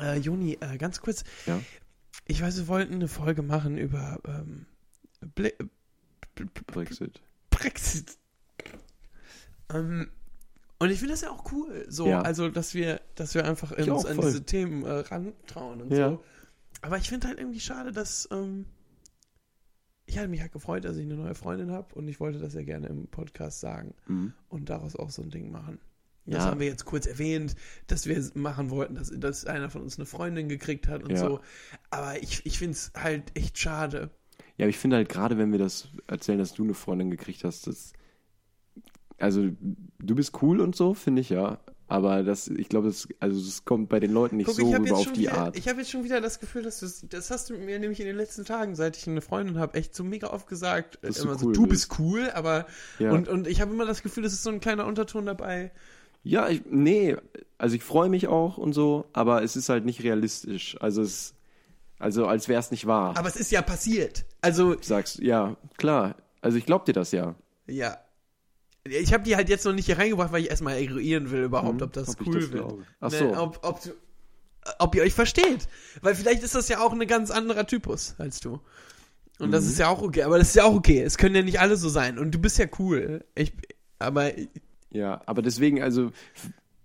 Äh, 0.00 0.16
Joni, 0.18 0.56
äh, 0.60 0.78
ganz 0.78 1.00
kurz. 1.00 1.24
Ja. 1.46 1.60
Ich 2.30 2.40
weiß, 2.42 2.56
wir 2.58 2.68
wollten 2.68 2.94
eine 2.94 3.08
Folge 3.08 3.42
machen 3.42 3.76
über 3.76 4.20
ähm, 4.24 4.66
Ble 5.34 5.52
Brexit. 6.68 7.20
Brexit. 7.50 8.16
Ähm, 9.68 10.10
und 10.78 10.90
ich 10.90 10.98
finde 11.00 11.12
das 11.14 11.22
ja 11.22 11.30
auch 11.30 11.50
cool, 11.52 11.84
so, 11.88 12.06
Ja. 12.06 12.22
also, 12.22 12.48
dass 12.48 12.72
wir, 12.72 13.00
dass 13.16 13.34
wir 13.34 13.44
einfach 13.44 13.72
uns 13.72 13.88
auch, 13.88 14.04
an 14.06 14.14
voll. 14.16 14.26
diese 14.26 14.44
Themen 14.44 14.84
äh, 14.84 14.90
rantrauen 14.90 15.82
und 15.82 15.92
Ja. 15.92 16.10
so. 16.10 16.24
Aber 16.82 16.96
ich 16.98 17.08
finde 17.08 17.26
halt 17.28 17.38
irgendwie 17.40 17.60
schade, 17.60 17.92
dass 17.92 18.28
ähm, 18.32 18.64
ich 20.06 20.16
hatte 20.16 20.28
mich 20.28 20.40
halt 20.40 20.52
gefreut, 20.52 20.84
dass 20.84 20.96
ich 20.96 21.04
eine 21.04 21.16
neue 21.16 21.34
Freundin 21.34 21.70
habe 21.72 21.94
und 21.96 22.06
ich 22.08 22.20
wollte 22.20 22.38
das 22.38 22.54
ja 22.54 22.62
gerne 22.62 22.86
im 22.86 23.06
Podcast 23.08 23.60
sagen 23.60 23.92
Mhm. 24.06 24.32
und 24.48 24.70
daraus 24.70 24.94
auch 24.96 25.10
so 25.10 25.20
ein 25.22 25.30
Ding 25.30 25.50
machen. 25.50 25.78
Das 26.26 26.44
Ja. 26.44 26.50
haben 26.50 26.60
wir 26.60 26.66
jetzt 26.66 26.84
kurz 26.84 27.06
erwähnt, 27.06 27.56
dass 27.86 28.06
wir 28.06 28.16
es 28.16 28.34
machen 28.34 28.70
wollten, 28.70 28.94
dass, 28.94 29.10
dass 29.14 29.46
einer 29.46 29.70
von 29.70 29.82
uns 29.82 29.98
eine 29.98 30.06
Freundin 30.06 30.48
gekriegt 30.48 30.86
hat 30.88 31.02
und 31.02 31.10
Ja. 31.12 31.16
so. 31.18 31.40
Aber 31.90 32.22
ich, 32.22 32.44
ich 32.44 32.58
finde 32.58 32.72
es 32.74 32.92
halt 32.96 33.24
echt 33.34 33.58
schade. 33.58 34.10
Ja, 34.56 34.64
aber 34.64 34.68
ich 34.70 34.78
finde 34.78 34.96
halt 34.96 35.08
gerade, 35.08 35.38
wenn 35.38 35.50
wir 35.52 35.58
das 35.58 35.88
erzählen, 36.06 36.38
dass 36.38 36.52
du 36.54 36.62
eine 36.64 36.74
Freundin 36.74 37.10
gekriegt 37.10 37.44
hast, 37.44 37.66
das. 37.66 37.92
Also, 39.18 39.50
du 39.98 40.14
bist 40.14 40.40
cool 40.42 40.60
und 40.60 40.74
so, 40.76 40.94
finde 40.94 41.20
ich 41.20 41.28
ja. 41.30 41.58
Aber 41.88 42.22
das, 42.22 42.46
ich 42.46 42.68
glaube, 42.68 42.86
das, 42.86 43.08
also 43.18 43.44
das 43.44 43.64
kommt 43.64 43.88
bei 43.88 43.98
den 43.98 44.12
Leuten 44.12 44.36
nicht 44.36 44.46
Guck, 44.46 44.54
so 44.56 44.72
habe 44.72 44.84
rüber 44.84 44.96
auf 44.98 45.12
die 45.12 45.22
wieder- 45.22 45.36
Art. 45.38 45.56
ich 45.58 45.66
hab 45.68 45.76
jetzt 45.76 45.90
schon 45.90 46.04
wieder 46.04 46.20
das 46.20 46.38
Gefühl, 46.38 46.62
dass 46.62 46.78
du 46.78 46.86
das 47.08 47.30
hast 47.32 47.50
du 47.50 47.54
mir 47.58 47.80
nämlich 47.80 47.98
in 47.98 48.06
den 48.06 48.16
letzten 48.16 48.44
Tagen, 48.44 48.76
seit 48.76 48.96
ich 48.96 49.08
eine 49.08 49.20
Freundin 49.20 49.58
habe, 49.58 49.74
echt 49.76 49.94
so 49.96 50.04
mega 50.04 50.28
oft 50.28 50.46
gesagt. 50.46 51.00
Äh, 51.02 51.10
du 51.10 51.22
immer 51.22 51.36
so, 51.36 51.46
cool 51.46 51.52
du 51.52 51.66
bist. 51.66 51.88
bist 51.88 51.98
cool, 51.98 52.30
aber 52.30 52.66
Ja. 53.00 53.10
und, 53.10 53.28
und 53.28 53.48
ich 53.48 53.60
habe 53.60 53.72
immer 53.74 53.86
das 53.86 54.02
Gefühl, 54.04 54.24
es 54.24 54.32
ist 54.32 54.44
so 54.44 54.50
ein 54.50 54.60
kleiner 54.60 54.86
Unterton 54.86 55.26
dabei. 55.26 55.72
Ja, 56.22 56.48
ich, 56.48 56.62
nee, 56.70 57.16
also 57.58 57.76
ich 57.76 57.82
freue 57.82 58.08
mich 58.08 58.28
auch 58.28 58.58
und 58.58 58.72
so, 58.72 59.06
aber 59.12 59.42
es 59.42 59.56
ist 59.56 59.68
halt 59.68 59.84
nicht 59.84 60.02
realistisch. 60.02 60.76
Also 60.80 61.02
es, 61.02 61.34
also 61.98 62.26
als 62.26 62.48
wäre 62.48 62.60
es 62.60 62.70
nicht 62.70 62.86
wahr. 62.86 63.16
Aber 63.16 63.28
es 63.28 63.36
ist 63.36 63.50
ja 63.50 63.62
passiert. 63.62 64.24
Also, 64.42 64.76
sagst, 64.80 65.18
ja, 65.20 65.56
klar. 65.78 66.16
Also 66.42 66.56
ich 66.58 66.66
glaub 66.66 66.84
dir 66.84 66.92
das 66.94 67.12
ja. 67.12 67.34
ja. 67.66 67.96
Ich 68.84 69.12
habe 69.12 69.22
die 69.24 69.36
halt 69.36 69.50
jetzt 69.50 69.66
noch 69.66 69.74
nicht 69.74 69.84
hier 69.86 69.98
reingebracht, 69.98 70.32
weil 70.32 70.42
ich 70.42 70.50
erstmal 70.50 70.76
eruieren 70.82 71.30
will 71.30 71.42
überhaupt, 71.44 71.82
ob 71.82 71.92
das 71.92 72.08
ob 72.08 72.26
cool 72.26 72.40
das 72.40 72.50
wird. 72.50 72.66
glaube. 72.66 72.84
Ach 73.00 73.10
Ne, 73.10 73.18
so. 73.18 73.36
ob, 73.36 73.58
ob, 73.62 73.80
ob 74.78 74.94
ihr 74.94 75.02
euch 75.02 75.12
versteht. 75.12 75.68
Weil 76.00 76.14
vielleicht 76.14 76.42
ist 76.42 76.54
das 76.54 76.68
ja 76.68 76.80
auch 76.80 76.92
ein 76.92 77.06
ganz 77.06 77.30
anderer 77.30 77.66
Typus 77.66 78.14
als 78.18 78.40
du. 78.40 78.60
Und 79.38 79.48
Mhm. 79.48 79.52
das 79.52 79.66
ist 79.66 79.78
ja 79.78 79.88
auch 79.88 80.00
okay. 80.02 80.22
Aber 80.22 80.38
das 80.38 80.48
ist 80.48 80.56
ja 80.56 80.64
auch 80.64 80.74
okay. 80.74 81.02
Es 81.02 81.18
können 81.18 81.34
ja 81.34 81.42
nicht 81.42 81.60
alle 81.60 81.76
so 81.76 81.88
sein. 81.90 82.18
Und 82.18 82.30
du 82.30 82.38
bist 82.38 82.58
ja 82.58 82.66
cool. 82.78 83.22
Ich, 83.34 83.52
aber 83.98 84.30
Ja, 84.90 85.22
aber 85.26 85.42
deswegen, 85.42 85.82
also, 85.82 86.10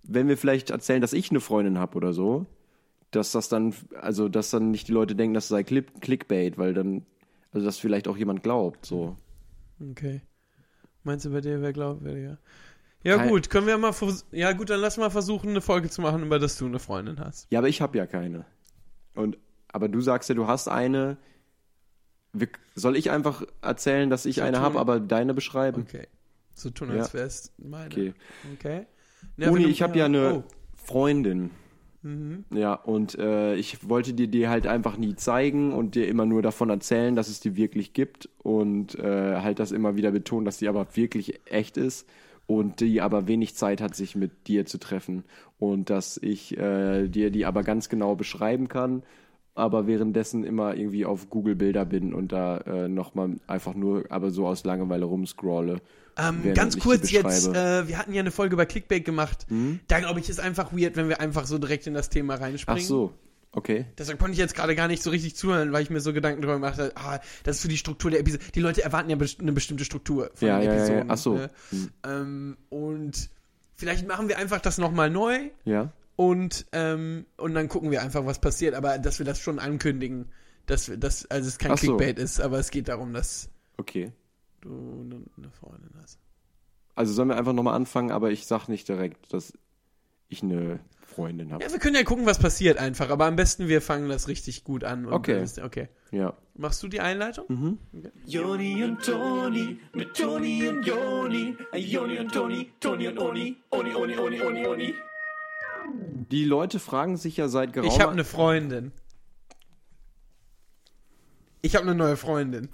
wenn 0.02 0.28
wir 0.28 0.36
vielleicht 0.36 0.70
erzählen, 0.70 1.00
dass 1.00 1.12
ich 1.12 1.30
eine 1.30 1.40
Freundin 1.40 1.78
habe 1.78 1.96
oder 1.96 2.12
so, 2.12 2.46
dass 3.10 3.32
das 3.32 3.48
dann, 3.48 3.74
also, 4.00 4.28
dass 4.28 4.50
dann 4.50 4.70
nicht 4.70 4.88
die 4.88 4.92
Leute 4.92 5.14
denken, 5.14 5.34
das 5.34 5.48
sei 5.48 5.62
Clip 5.64 6.00
Clickbait, 6.00 6.58
weil 6.58 6.74
dann, 6.74 7.04
also, 7.52 7.66
dass 7.66 7.78
vielleicht 7.78 8.08
auch 8.08 8.16
jemand 8.16 8.42
glaubt, 8.42 8.86
so. 8.86 9.16
Okay. 9.90 10.22
Meinst 11.02 11.24
du 11.24 11.30
bei 11.30 11.40
dir, 11.40 11.60
wer 11.62 11.72
glaubwürdiger? 11.72 12.38
Ja 13.02 13.18
Kein- 13.18 13.28
gut, 13.28 13.50
können 13.50 13.68
wir 13.68 13.78
mal 13.78 13.94
ja 14.32 14.52
gut, 14.52 14.70
dann 14.70 14.80
lass 14.80 14.96
mal 14.96 15.10
versuchen, 15.10 15.50
eine 15.50 15.60
Folge 15.60 15.88
zu 15.88 16.00
machen, 16.00 16.24
über 16.24 16.40
das 16.40 16.58
du 16.58 16.66
eine 16.66 16.80
Freundin 16.80 17.20
hast. 17.20 17.46
Ja, 17.50 17.60
aber 17.60 17.68
ich 17.68 17.80
habe 17.80 17.96
ja 17.96 18.06
keine. 18.06 18.44
Und, 19.14 19.38
aber 19.68 19.88
du 19.88 20.00
sagst 20.00 20.28
ja, 20.28 20.34
du 20.34 20.48
hast 20.48 20.66
eine. 20.68 21.16
Soll 22.74 22.96
ich 22.96 23.10
einfach 23.10 23.44
erzählen, 23.62 24.10
dass 24.10 24.26
ich 24.26 24.42
eine 24.42 24.58
habe, 24.60 24.80
aber 24.80 24.98
deine 24.98 25.34
beschreiben? 25.34 25.82
Okay. 25.82 26.08
So 26.56 26.70
tun, 26.70 26.88
Ja. 26.90 27.02
als 27.02 27.12
wär's 27.14 27.52
meine. 27.58 27.86
Okay. 27.86 28.14
Okay. 28.54 28.86
Uni, 29.48 29.66
ich 29.66 29.82
habe 29.82 29.98
ja 29.98 30.06
eine 30.06 30.34
Oh. 30.36 30.44
Freundin. 30.74 31.50
Mhm. 32.02 32.44
Ja, 32.54 32.72
und 32.74 33.18
äh, 33.18 33.56
ich 33.56 33.88
wollte 33.88 34.14
dir 34.14 34.28
die 34.28 34.48
halt 34.48 34.66
einfach 34.66 34.96
nie 34.96 35.16
zeigen 35.16 35.72
und 35.72 35.94
dir 35.96 36.08
immer 36.08 36.24
nur 36.24 36.40
davon 36.40 36.70
erzählen, 36.70 37.14
dass 37.14 37.28
es 37.28 37.40
die 37.40 37.56
wirklich 37.56 37.92
gibt 37.92 38.28
und 38.38 38.98
äh, 38.98 39.36
halt 39.40 39.58
das 39.58 39.70
immer 39.72 39.96
wieder 39.96 40.12
betonen, 40.12 40.44
dass 40.46 40.56
die 40.58 40.68
aber 40.68 40.86
wirklich 40.94 41.40
echt 41.46 41.76
ist 41.76 42.08
und 42.46 42.80
die 42.80 43.00
aber 43.00 43.26
wenig 43.28 43.54
Zeit 43.56 43.80
hat, 43.82 43.94
sich 43.96 44.14
mit 44.16 44.46
dir 44.48 44.64
zu 44.66 44.78
treffen 44.78 45.24
und 45.58 45.90
dass 45.90 46.16
ich 46.16 46.56
äh, 46.56 47.08
dir 47.08 47.30
die 47.30 47.44
aber 47.44 47.64
ganz 47.64 47.88
genau 47.88 48.14
beschreiben 48.14 48.68
kann, 48.68 49.02
aber 49.56 49.86
währenddessen 49.86 50.44
immer 50.44 50.74
irgendwie 50.76 51.04
auf 51.04 51.28
Google 51.30 51.54
Bilder 51.56 51.84
bin 51.84 52.14
und 52.14 52.30
da 52.32 52.58
äh, 52.58 52.88
nochmal 52.88 53.36
einfach 53.46 53.74
nur, 53.74 54.04
aber 54.10 54.30
so 54.30 54.46
aus 54.46 54.64
Langeweile 54.64 55.04
rumscrolle. 55.06 55.80
Ähm, 56.18 56.54
ganz 56.54 56.78
kurz 56.78 57.10
jetzt, 57.10 57.48
äh, 57.48 57.88
wir 57.88 57.98
hatten 57.98 58.12
ja 58.14 58.20
eine 58.20 58.30
Folge 58.30 58.54
über 58.54 58.64
Clickbait 58.64 59.04
gemacht. 59.04 59.46
Hm? 59.48 59.80
Da 59.88 60.00
glaube 60.00 60.20
ich, 60.20 60.28
ist 60.30 60.40
einfach 60.40 60.72
weird, 60.72 60.96
wenn 60.96 61.08
wir 61.08 61.20
einfach 61.20 61.46
so 61.46 61.58
direkt 61.58 61.86
in 61.86 61.94
das 61.94 62.08
Thema 62.08 62.34
Ach 62.36 62.40
reinspringen. 62.40 62.82
so, 62.84 63.12
okay. 63.52 63.84
Deshalb 63.98 64.18
konnte 64.18 64.32
ich 64.32 64.38
jetzt 64.38 64.54
gerade 64.54 64.74
gar 64.74 64.88
nicht 64.88 65.02
so 65.02 65.10
richtig 65.10 65.36
zuhören, 65.36 65.72
weil 65.72 65.82
ich 65.82 65.90
mir 65.90 66.00
so 66.00 66.14
Gedanken 66.14 66.40
darüber 66.40 66.54
gemacht 66.56 66.78
habe, 66.78 66.92
ah, 66.94 67.18
das 67.44 67.56
ist 67.56 67.62
für 67.62 67.68
die 67.68 67.76
Struktur 67.76 68.10
der 68.10 68.20
Episode. 68.20 68.42
Die 68.54 68.60
Leute 68.60 68.82
erwarten 68.82 69.10
ja 69.10 69.16
best- 69.16 69.40
eine 69.40 69.52
bestimmte 69.52 69.84
Struktur 69.84 70.30
von 70.34 70.48
Ja, 70.48 70.58
den 70.58 70.68
ja, 70.70 70.74
ja, 70.76 70.78
ja. 70.78 70.84
Episoden. 71.00 71.10
Ach 71.10 71.16
so. 71.18 71.34
Ne? 71.34 71.50
Hm. 71.70 71.90
Ähm, 72.06 72.56
und 72.70 73.30
vielleicht 73.74 74.08
machen 74.08 74.28
wir 74.28 74.38
einfach 74.38 74.60
das 74.60 74.78
nochmal 74.78 75.10
neu 75.10 75.50
Ja. 75.64 75.92
Und, 76.16 76.66
ähm, 76.72 77.26
und 77.36 77.54
dann 77.54 77.68
gucken 77.68 77.90
wir 77.90 78.02
einfach, 78.02 78.24
was 78.26 78.40
passiert. 78.40 78.74
Aber 78.74 78.98
dass 78.98 79.18
wir 79.18 79.26
das 79.26 79.38
schon 79.40 79.58
ankündigen, 79.58 80.30
dass 80.66 80.88
wir 80.88 80.96
das, 80.96 81.26
also 81.30 81.46
es 81.48 81.58
kein 81.58 81.72
Ach 81.72 81.78
so. 81.78 81.96
Clickbait 81.96 82.18
ist, 82.18 82.40
aber 82.40 82.58
es 82.58 82.70
geht 82.70 82.88
darum, 82.88 83.12
dass 83.12 83.50
Okay. 83.76 84.12
du 84.62 84.70
eine 85.04 85.22
eine 85.36 85.50
Freundin 85.50 85.90
hast. 86.02 86.18
Also 86.94 87.12
sollen 87.12 87.28
wir 87.28 87.36
einfach 87.36 87.52
nochmal 87.52 87.74
anfangen, 87.74 88.10
aber 88.10 88.30
ich 88.30 88.46
sag 88.46 88.68
nicht 88.68 88.88
direkt, 88.88 89.32
dass 89.32 89.52
ich 90.28 90.42
eine 90.42 90.80
Freundin 91.04 91.52
habe. 91.52 91.62
Ja, 91.62 91.70
wir 91.70 91.78
können 91.78 91.94
ja 91.94 92.02
gucken, 92.02 92.26
was 92.26 92.38
passiert 92.38 92.78
einfach, 92.78 93.10
aber 93.10 93.26
am 93.26 93.36
besten 93.36 93.68
wir 93.68 93.80
fangen 93.82 94.08
das 94.08 94.26
richtig 94.28 94.64
gut 94.64 94.82
an. 94.82 95.06
und 95.06 95.12
Okay. 95.12 95.34
dann 95.34 95.42
ist- 95.44 95.58
Okay. 95.60 95.88
Ja. 96.10 96.34
Machst 96.54 96.82
du 96.82 96.88
die 96.88 97.00
Einleitung? 97.00 97.44
Mhm. 97.48 97.78
Joni 98.24 98.82
und 98.82 99.04
Toni, 99.04 99.78
mit 99.92 100.14
Toni 100.16 100.66
und 100.68 100.84
Joni, 100.86 101.56
Joni 101.74 102.18
und 102.18 102.32
Toni, 102.32 102.72
Toni 102.80 103.08
und 103.08 103.18
Oni, 103.18 103.56
Oni, 103.70 103.94
Oni, 103.94 104.16
Oni, 104.18 104.40
Oni, 104.42 104.66
Oni. 104.66 104.94
Die 106.30 106.44
Leute 106.44 106.78
fragen 106.78 107.16
sich 107.16 107.36
ja 107.36 107.48
seit 107.48 107.72
geraumer 107.72 107.92
Ich 107.92 108.00
habe 108.00 108.12
eine 108.12 108.24
Freundin. 108.24 108.92
Ich 111.62 111.74
habe 111.74 111.84
eine 111.84 111.94
neue 111.94 112.16
Freundin. 112.16 112.68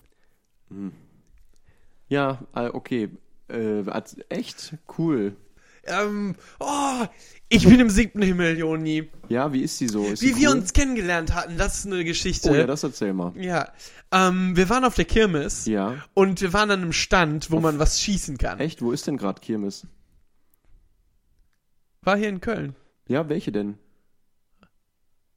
Ja, 2.09 2.43
äh, 2.55 2.69
okay. 2.69 3.11
Äh, 3.49 3.83
echt? 4.29 4.75
Cool. 4.99 5.37
Ähm, 5.85 6.37
oh, 6.61 7.07
ich 7.49 7.65
bin 7.65 7.81
im 7.81 7.91
siebten 7.91 8.23
Himmel, 8.23 8.57
Joni. 8.57 9.11
Ja, 9.29 9.53
wie 9.53 9.63
ist 9.63 9.79
sie 9.79 9.89
so? 9.89 10.05
Ist 10.05 10.23
Wie 10.23 10.29
sie 10.29 10.37
wir 10.37 10.51
cool? 10.51 10.59
uns 10.59 10.73
kennengelernt 10.73 11.35
hatten, 11.35 11.57
das 11.59 11.79
ist 11.81 11.87
eine 11.87 12.05
Geschichte. 12.05 12.51
Oh 12.51 12.55
ja, 12.55 12.67
das 12.67 12.85
erzähl 12.85 13.13
mal. 13.13 13.33
Ja. 13.37 13.73
Ähm, 14.13 14.57
wir 14.57 14.69
waren 14.69 14.85
auf 14.85 14.95
der 14.95 15.07
Kirmes 15.07 15.67
Ja. 15.67 15.97
und 16.15 16.41
wir 16.41 16.53
waren 16.53 16.71
an 16.71 16.83
einem 16.83 16.93
Stand, 16.93 17.51
wo 17.51 17.59
man 17.61 17.79
was 17.79 18.01
schießen 18.01 18.39
kann. 18.39 18.61
Echt? 18.61 18.81
Wo 18.81 18.93
ist 18.93 19.07
denn 19.07 19.17
gerade 19.17 19.41
Kirmes? 19.41 19.87
War 22.03 22.17
hier 22.17 22.29
in 22.29 22.41
Köln. 22.41 22.77
Ja, 23.13 23.29
welche 23.29 23.53
denn? 23.53 23.77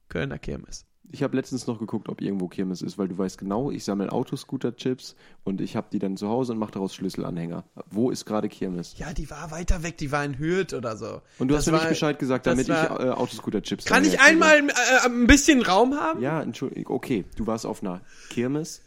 Kölner 0.08 0.38
Kirmes. 0.38 0.86
Ich 1.12 1.22
habe 1.22 1.36
letztens 1.36 1.66
noch 1.66 1.78
geguckt, 1.78 2.08
ob 2.08 2.20
irgendwo 2.22 2.48
Kirmes 2.48 2.80
ist, 2.80 2.96
weil 2.96 3.06
du 3.06 3.16
weißt 3.18 3.36
genau, 3.38 3.70
ich 3.70 3.84
sammle 3.84 4.10
Autoscooter-Chips 4.10 5.14
und 5.44 5.60
ich 5.60 5.76
habe 5.76 5.88
die 5.92 5.98
dann 5.98 6.16
zu 6.16 6.28
Hause 6.28 6.52
und 6.52 6.58
mache 6.58 6.72
daraus 6.72 6.94
Schlüsselanhänger. 6.94 7.64
Wo 7.90 8.10
ist 8.10 8.24
gerade 8.24 8.48
Kirmes? 8.48 8.94
Ja, 8.96 9.12
die 9.12 9.30
war 9.30 9.50
weiter 9.50 9.82
weg, 9.82 9.98
die 9.98 10.10
war 10.10 10.24
in 10.24 10.38
Hürth 10.38 10.72
oder 10.72 10.96
so. 10.96 11.20
Und 11.38 11.48
du 11.48 11.54
Das 11.54 11.66
hast 11.66 11.72
mir 11.72 11.78
nicht 11.78 11.88
Bescheid 11.90 12.18
gesagt, 12.18 12.46
damit 12.46 12.68
war- 12.70 12.98
ich 13.00 13.06
äh, 13.06 13.10
Autoscooter-Chips 13.10 13.84
Kann 13.84 14.04
ich 14.06 14.18
einmal 14.20 14.58
äh, 14.58 14.72
ein 15.04 15.26
bisschen 15.26 15.60
Raum 15.62 15.94
haben? 15.94 16.20
Ja, 16.22 16.40
entschuldigung. 16.42 16.96
Okay, 16.96 17.24
du 17.36 17.46
warst 17.46 17.66
auf 17.66 17.82
einer 17.82 18.00
Kirmes. 18.30 18.80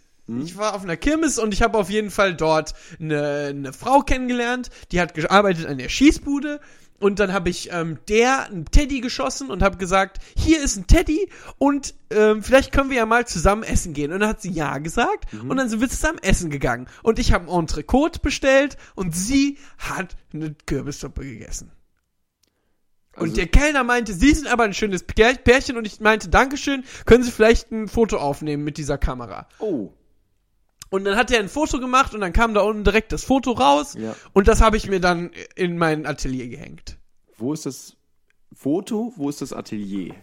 Ich 0.43 0.57
war 0.57 0.75
auf 0.75 0.83
einer 0.83 0.95
Kirmes 0.97 1.39
und 1.39 1.53
ich 1.55 1.61
habe 1.63 1.75
auf 1.77 1.89
jeden 1.89 2.11
Fall 2.11 2.35
dort 2.35 2.75
eine, 2.99 3.47
eine 3.49 3.73
Frau 3.73 4.01
kennengelernt, 4.01 4.69
die 4.91 4.99
hat 5.01 5.15
gearbeitet 5.15 5.65
an 5.65 5.77
der 5.79 5.89
Schießbude. 5.89 6.59
Und 6.99 7.19
dann 7.19 7.31
habe 7.33 7.49
ich 7.49 7.69
ähm, 7.71 7.97
der 8.09 8.45
einen 8.47 8.65
Teddy 8.65 8.99
geschossen 8.99 9.49
und 9.51 9.63
habe 9.63 9.77
gesagt, 9.77 10.19
hier 10.35 10.61
ist 10.61 10.75
ein 10.75 10.87
Teddy 10.87 11.29
und 11.57 11.95
ähm, 12.09 12.43
vielleicht 12.43 12.71
können 12.71 12.89
wir 12.89 12.97
ja 12.97 13.05
mal 13.05 13.25
zusammen 13.25 13.63
essen 13.63 13.93
gehen. 13.93 14.11
Und 14.11 14.19
dann 14.19 14.29
hat 14.29 14.41
sie 14.41 14.51
ja 14.51 14.77
gesagt 14.79 15.33
und 15.33 15.55
dann 15.57 15.69
sind 15.69 15.79
wir 15.81 15.89
zusammen 15.89 16.19
essen 16.21 16.49
gegangen. 16.49 16.87
Und 17.03 17.19
ich 17.19 17.31
habe 17.31 17.49
ein 17.51 17.59
Entrecote 17.59 18.19
bestellt 18.19 18.77
und 18.95 19.15
sie 19.15 19.57
hat 19.77 20.15
eine 20.33 20.55
Kürbissuppe 20.65 21.23
gegessen. 21.23 21.71
Also- 23.13 23.23
und 23.31 23.37
der 23.37 23.47
Kellner 23.47 23.83
meinte, 23.83 24.13
Sie 24.13 24.33
sind 24.33 24.47
aber 24.47 24.63
ein 24.63 24.73
schönes 24.73 25.07
Pär- 25.07 25.37
Pärchen 25.37 25.77
und 25.77 25.85
ich 25.85 25.99
meinte, 25.99 26.29
Dankeschön, 26.29 26.83
können 27.05 27.23
Sie 27.23 27.31
vielleicht 27.31 27.71
ein 27.71 27.87
Foto 27.87 28.17
aufnehmen 28.17 28.63
mit 28.63 28.77
dieser 28.77 28.97
Kamera? 28.97 29.47
Oh. 29.59 29.91
Und 30.89 31.03
dann 31.05 31.15
hat 31.17 31.29
er 31.31 31.39
ein 31.39 31.49
Foto 31.49 31.79
gemacht 31.79 32.13
und 32.15 32.21
dann 32.21 32.33
kam 32.33 32.53
da 32.53 32.61
unten 32.61 32.83
direkt 32.83 33.11
das 33.11 33.23
Foto 33.23 33.51
raus 33.51 33.95
Ja. 33.99 34.15
und 34.33 34.47
das 34.47 34.61
habe 34.61 34.75
ich 34.77 34.89
mir 34.89 34.99
dann 34.99 35.29
in 35.55 35.77
mein 35.77 36.05
Atelier 36.05 36.47
gehängt. 36.47 36.97
Wo 37.37 37.53
ist 37.53 37.65
das 37.65 37.95
Foto? 38.53 39.13
Wo 39.15 39.29
ist 39.29 39.41
das 39.41 39.53
Atelier? 39.53 40.15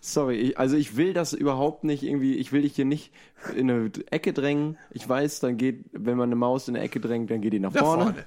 Sorry, 0.00 0.36
ich, 0.36 0.58
also 0.58 0.76
ich 0.76 0.96
will 0.96 1.12
das 1.12 1.32
überhaupt 1.32 1.82
nicht 1.82 2.04
irgendwie, 2.04 2.36
ich 2.36 2.52
will 2.52 2.62
dich 2.62 2.76
hier 2.76 2.84
nicht 2.84 3.12
in 3.56 3.68
eine 3.68 3.90
Ecke 4.10 4.32
drängen. 4.32 4.78
Ich 4.90 5.06
weiß, 5.08 5.40
dann 5.40 5.56
geht, 5.56 5.86
wenn 5.92 6.16
man 6.16 6.28
eine 6.28 6.36
Maus 6.36 6.68
in 6.68 6.76
eine 6.76 6.84
Ecke 6.84 7.00
drängt, 7.00 7.30
dann 7.30 7.40
geht 7.40 7.52
die 7.52 7.58
nach 7.58 7.72
vorne. 7.72 8.04
vorne. 8.04 8.24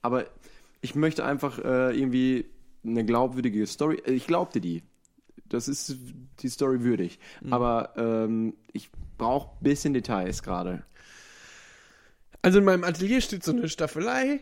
Aber 0.00 0.24
ich 0.80 0.94
möchte 0.94 1.24
einfach 1.24 1.58
äh, 1.58 1.96
irgendwie 1.96 2.46
eine 2.84 3.04
glaubwürdige 3.04 3.66
Story. 3.66 4.00
äh, 4.06 4.12
Ich 4.12 4.26
glaubte 4.26 4.62
die. 4.62 4.82
Das 5.50 5.68
ist 5.68 5.96
die 6.40 6.48
Story 6.48 6.82
würdig. 6.82 7.18
Mhm. 7.42 7.52
Aber 7.52 7.92
ähm, 7.96 8.54
ich 8.72 8.88
brauche 9.20 9.50
ein 9.50 9.62
bisschen 9.62 9.92
Details 9.94 10.42
gerade. 10.42 10.82
Also 12.42 12.58
in 12.58 12.64
meinem 12.64 12.84
Atelier 12.84 13.20
steht 13.20 13.44
so 13.44 13.52
eine 13.52 13.68
Staffelei. 13.68 14.40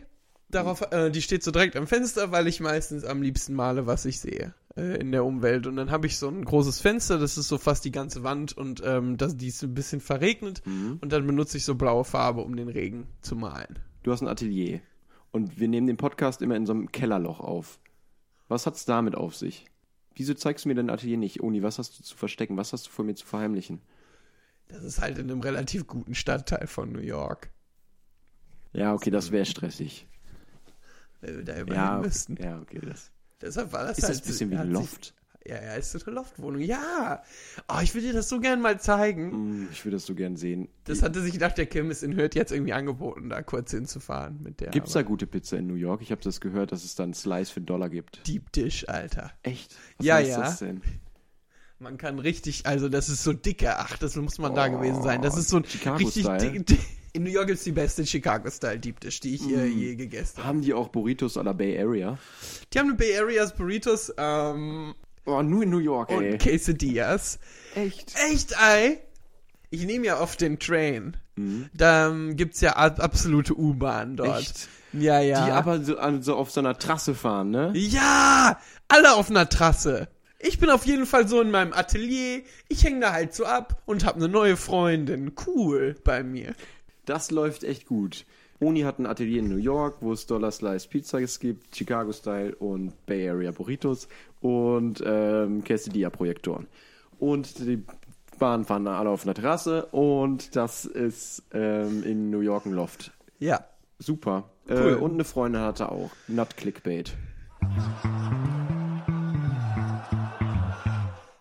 Darauf, 0.49 0.81
äh, 0.91 1.11
die 1.11 1.21
steht 1.21 1.43
so 1.43 1.51
direkt 1.51 1.75
am 1.75 1.85
Fenster, 1.85 2.31
weil 2.31 2.47
ich 2.47 2.59
meistens 2.59 3.03
am 3.03 3.21
liebsten 3.21 3.53
male, 3.53 3.85
was 3.85 4.05
ich 4.05 4.19
sehe 4.19 4.55
äh, 4.75 4.99
in 4.99 5.11
der 5.11 5.25
Umwelt. 5.25 5.67
Und 5.67 5.75
dann 5.75 5.91
habe 5.91 6.07
ich 6.07 6.17
so 6.17 6.27
ein 6.29 6.43
großes 6.43 6.79
Fenster, 6.79 7.19
das 7.19 7.37
ist 7.37 7.49
so 7.49 7.57
fast 7.59 7.85
die 7.85 7.91
ganze 7.91 8.23
Wand 8.23 8.57
und 8.57 8.81
ähm, 8.83 9.17
das, 9.17 9.37
die 9.37 9.49
ist 9.49 9.61
ein 9.61 9.75
bisschen 9.75 10.01
verregnet. 10.01 10.63
Und 11.01 11.11
dann 11.13 11.27
benutze 11.27 11.57
ich 11.57 11.65
so 11.65 11.75
blaue 11.75 12.05
Farbe, 12.05 12.41
um 12.41 12.55
den 12.55 12.69
Regen 12.69 13.05
zu 13.21 13.35
malen. 13.35 13.77
Du 14.01 14.11
hast 14.11 14.21
ein 14.21 14.27
Atelier. 14.27 14.79
Und 15.31 15.59
wir 15.59 15.67
nehmen 15.67 15.85
den 15.85 15.97
Podcast 15.97 16.41
immer 16.41 16.55
in 16.55 16.65
so 16.65 16.73
einem 16.73 16.91
Kellerloch 16.91 17.41
auf. 17.41 17.79
Was 18.47 18.65
hat's 18.65 18.85
damit 18.85 19.13
auf 19.13 19.35
sich? 19.35 19.65
Wieso 20.15 20.33
zeigst 20.33 20.65
du 20.65 20.69
mir 20.69 20.75
dein 20.75 20.89
Atelier 20.89 21.17
nicht, 21.17 21.43
Oni? 21.43 21.61
Was 21.61 21.77
hast 21.77 21.99
du 21.99 22.03
zu 22.03 22.17
verstecken? 22.17 22.57
Was 22.57 22.73
hast 22.73 22.87
du 22.87 22.91
vor 22.91 23.05
mir 23.05 23.13
zu 23.13 23.27
verheimlichen? 23.27 23.81
Das 24.69 24.83
ist 24.83 25.01
halt 25.01 25.17
in 25.17 25.29
einem 25.29 25.41
relativ 25.41 25.85
guten 25.87 26.15
Stadtteil 26.15 26.67
von 26.67 26.91
New 26.91 26.99
York. 27.01 27.49
Ja, 28.71 28.93
okay, 28.93 29.09
das 29.09 29.31
wäre 29.31 29.45
stressig. 29.45 30.07
Wenn 31.21 31.37
wir 31.37 31.43
da 31.43 31.53
immerhin 31.53 31.73
Ja, 31.75 31.97
müssten. 31.97 32.37
ja, 32.41 32.59
okay. 32.61 32.79
Das, 32.81 33.11
Deshalb 33.41 33.73
war 33.73 33.83
das 33.85 33.97
ist 33.97 34.03
halt 34.05 34.15
das 34.15 34.21
ein 34.23 34.27
bisschen 34.27 34.51
wie 34.51 34.55
ein 34.57 34.67
sich- 34.67 34.73
Loft? 34.73 35.13
Ja, 35.45 35.55
ja, 35.55 35.73
ist 35.75 35.91
so 35.93 35.99
eine 36.05 36.13
Loftwohnung. 36.15 36.61
Ja. 36.61 37.23
Oh, 37.67 37.79
ich 37.81 37.95
will 37.95 38.01
dir 38.03 38.13
das 38.13 38.29
so 38.29 38.39
gern 38.39 38.61
mal 38.61 38.79
zeigen. 38.79 39.31
Hm, 39.31 39.67
Ich 39.71 39.83
würde 39.85 39.95
das 39.95 40.05
so 40.05 40.13
gern 40.13 40.35
sehen. 40.35 40.67
Das 40.83 41.01
hatte 41.01 41.21
sich 41.21 41.39
nach 41.39 41.53
der 41.53 41.65
Kirmes 41.65 42.03
in 42.03 42.15
Hürth 42.15 42.35
jetzt 42.35 42.51
irgendwie 42.51 42.73
angeboten, 42.73 43.29
da 43.29 43.41
kurz 43.41 43.71
hinzufahren 43.71 44.43
mit 44.43 44.59
der. 44.59 44.69
Gibt's 44.69 44.91
da 44.93 44.99
aber 44.99 45.07
gute 45.07 45.25
Pizza 45.25 45.57
in 45.57 45.65
New 45.67 45.75
York? 45.75 46.01
Ich 46.01 46.11
habe 46.11 46.21
das 46.21 46.39
gehört, 46.41 46.71
dass 46.73 46.83
es 46.83 46.93
da 46.93 47.03
einen 47.03 47.13
Slice 47.15 47.51
für 47.51 47.57
einen 47.57 47.65
Dollar 47.65 47.89
gibt. 47.89 48.27
Deep 48.27 48.51
Dish, 48.51 48.87
Alter. 48.89 49.31
Echt? 49.41 49.75
Was 49.97 50.05
Ja, 50.05 50.19
ja. 50.19 50.39
das 50.41 50.59
denn? 50.59 50.81
Man 51.79 51.97
kann 51.97 52.19
richtig, 52.19 52.65
also 52.65 52.89
das 52.89 53.07
ist 53.07 53.23
so 53.23 53.31
dicke, 53.31 53.77
ach, 53.79 53.97
das 53.97 54.15
muss 54.17 54.37
man 54.37 54.53
da 54.53 54.67
Oh, 54.67 54.71
gewesen 54.77 55.01
sein. 55.01 55.21
Das 55.21 55.37
ist 55.37 55.47
so 55.49 55.57
ein 55.57 55.63
richtig 55.63 55.81
Chicago-Style. 55.81 56.37
dick, 56.51 56.65
dick. 56.67 56.79
In 57.13 57.23
New 57.23 57.29
York 57.31 57.49
ist 57.49 57.65
die 57.65 57.71
beste 57.71 58.05
Chicago-Style 58.05 58.79
Deep 58.79 58.99
Dish, 58.99 59.19
die 59.21 59.35
ich 59.35 59.41
Mm. 59.41 59.65
je 59.79 59.95
gegessen 59.95 60.37
habe. 60.37 60.47
Haben 60.47 60.61
die 60.61 60.73
auch 60.73 60.89
Burritos 60.89 61.37
à 61.37 61.43
la 61.43 61.53
Bay 61.53 61.79
Area? 61.81 62.17
Die 62.73 62.79
haben 62.79 62.89
eine 62.89 62.97
Bay 62.97 63.17
Areas 63.17 63.55
Burritos 63.55 64.13
ähm, 64.17 64.93
Oh, 65.25 65.41
nur 65.41 65.63
in 65.63 65.69
New 65.69 65.79
York, 65.79 66.11
ey. 66.11 66.33
und 66.33 66.37
Quesadillas. 66.39 67.39
Echt? 67.75 68.13
Echt, 68.31 68.55
ey? 68.61 68.99
Ich 69.69 69.85
nehme 69.85 70.05
ja 70.07 70.19
oft 70.19 70.41
den 70.41 70.59
Train. 70.59 71.15
Mhm. 71.35 71.69
Da 71.73 72.09
ähm, 72.09 72.35
gibt's 72.35 72.59
ja 72.61 72.73
ab- 72.75 72.99
absolute 72.99 73.57
U-Bahn 73.57 74.17
dort. 74.17 74.39
Echt? 74.41 74.67
Ja, 74.93 75.19
ja. 75.21 75.45
Die 75.45 75.51
aber 75.51 75.83
so, 75.83 75.97
an- 75.97 76.23
so 76.23 76.35
auf 76.35 76.51
so 76.51 76.59
einer 76.59 76.77
Trasse 76.77 77.15
fahren, 77.15 77.51
ne? 77.51 77.71
Ja, 77.75 78.59
alle 78.87 79.13
auf 79.15 79.29
einer 79.29 79.47
Trasse. 79.47 80.09
Ich 80.41 80.57
bin 80.57 80.69
auf 80.69 80.85
jeden 80.85 81.05
Fall 81.05 81.27
so 81.27 81.41
in 81.41 81.51
meinem 81.51 81.73
Atelier. 81.73 82.43
Ich 82.69 82.85
hänge 82.85 83.01
da 83.01 83.11
halt 83.11 83.33
so 83.33 83.45
ab 83.45 83.81
und 83.85 84.05
habe 84.05 84.17
eine 84.17 84.29
neue 84.29 84.55
Freundin. 84.55 85.33
Cool 85.45 85.95
bei 86.05 86.23
mir. 86.23 86.55
Das 87.05 87.29
läuft 87.29 87.65
echt 87.65 87.85
gut. 87.85 88.25
Oni 88.61 88.81
hat 88.81 88.99
ein 88.99 89.05
Atelier 89.05 89.39
in 89.39 89.49
New 89.49 89.57
York, 89.57 89.97
wo 90.01 90.13
es 90.13 90.27
Dollar 90.27 90.51
Slice 90.51 90.87
Pizzas 90.87 91.39
gibt, 91.39 91.75
Chicago 91.75 92.13
Style 92.13 92.55
und 92.55 93.05
Bay 93.05 93.29
Area 93.29 93.51
Burritos 93.51 94.07
und 94.41 95.03
ähm, 95.05 95.63
Quesadilla-Projektoren. 95.63 96.67
Und 97.19 97.59
die 97.59 97.83
Bahnen 98.37 98.63
fahren 98.63 98.85
da 98.85 98.97
alle 98.97 99.09
auf 99.09 99.23
einer 99.23 99.33
Terrasse 99.33 99.87
und 99.87 100.55
das 100.55 100.85
ist 100.85 101.43
ähm, 101.53 102.03
in 102.03 102.29
New 102.29 102.39
York 102.39 102.65
ein 102.65 102.73
Loft. 102.73 103.11
Ja. 103.39 103.65
Super. 103.97 104.49
Cool. 104.69 104.93
Äh, 104.93 104.95
und 104.95 105.13
eine 105.13 105.25
Freundin 105.25 105.61
hatte 105.61 105.91
auch. 105.91 106.11
Not 106.27 106.55
Clickbait. 106.55 107.13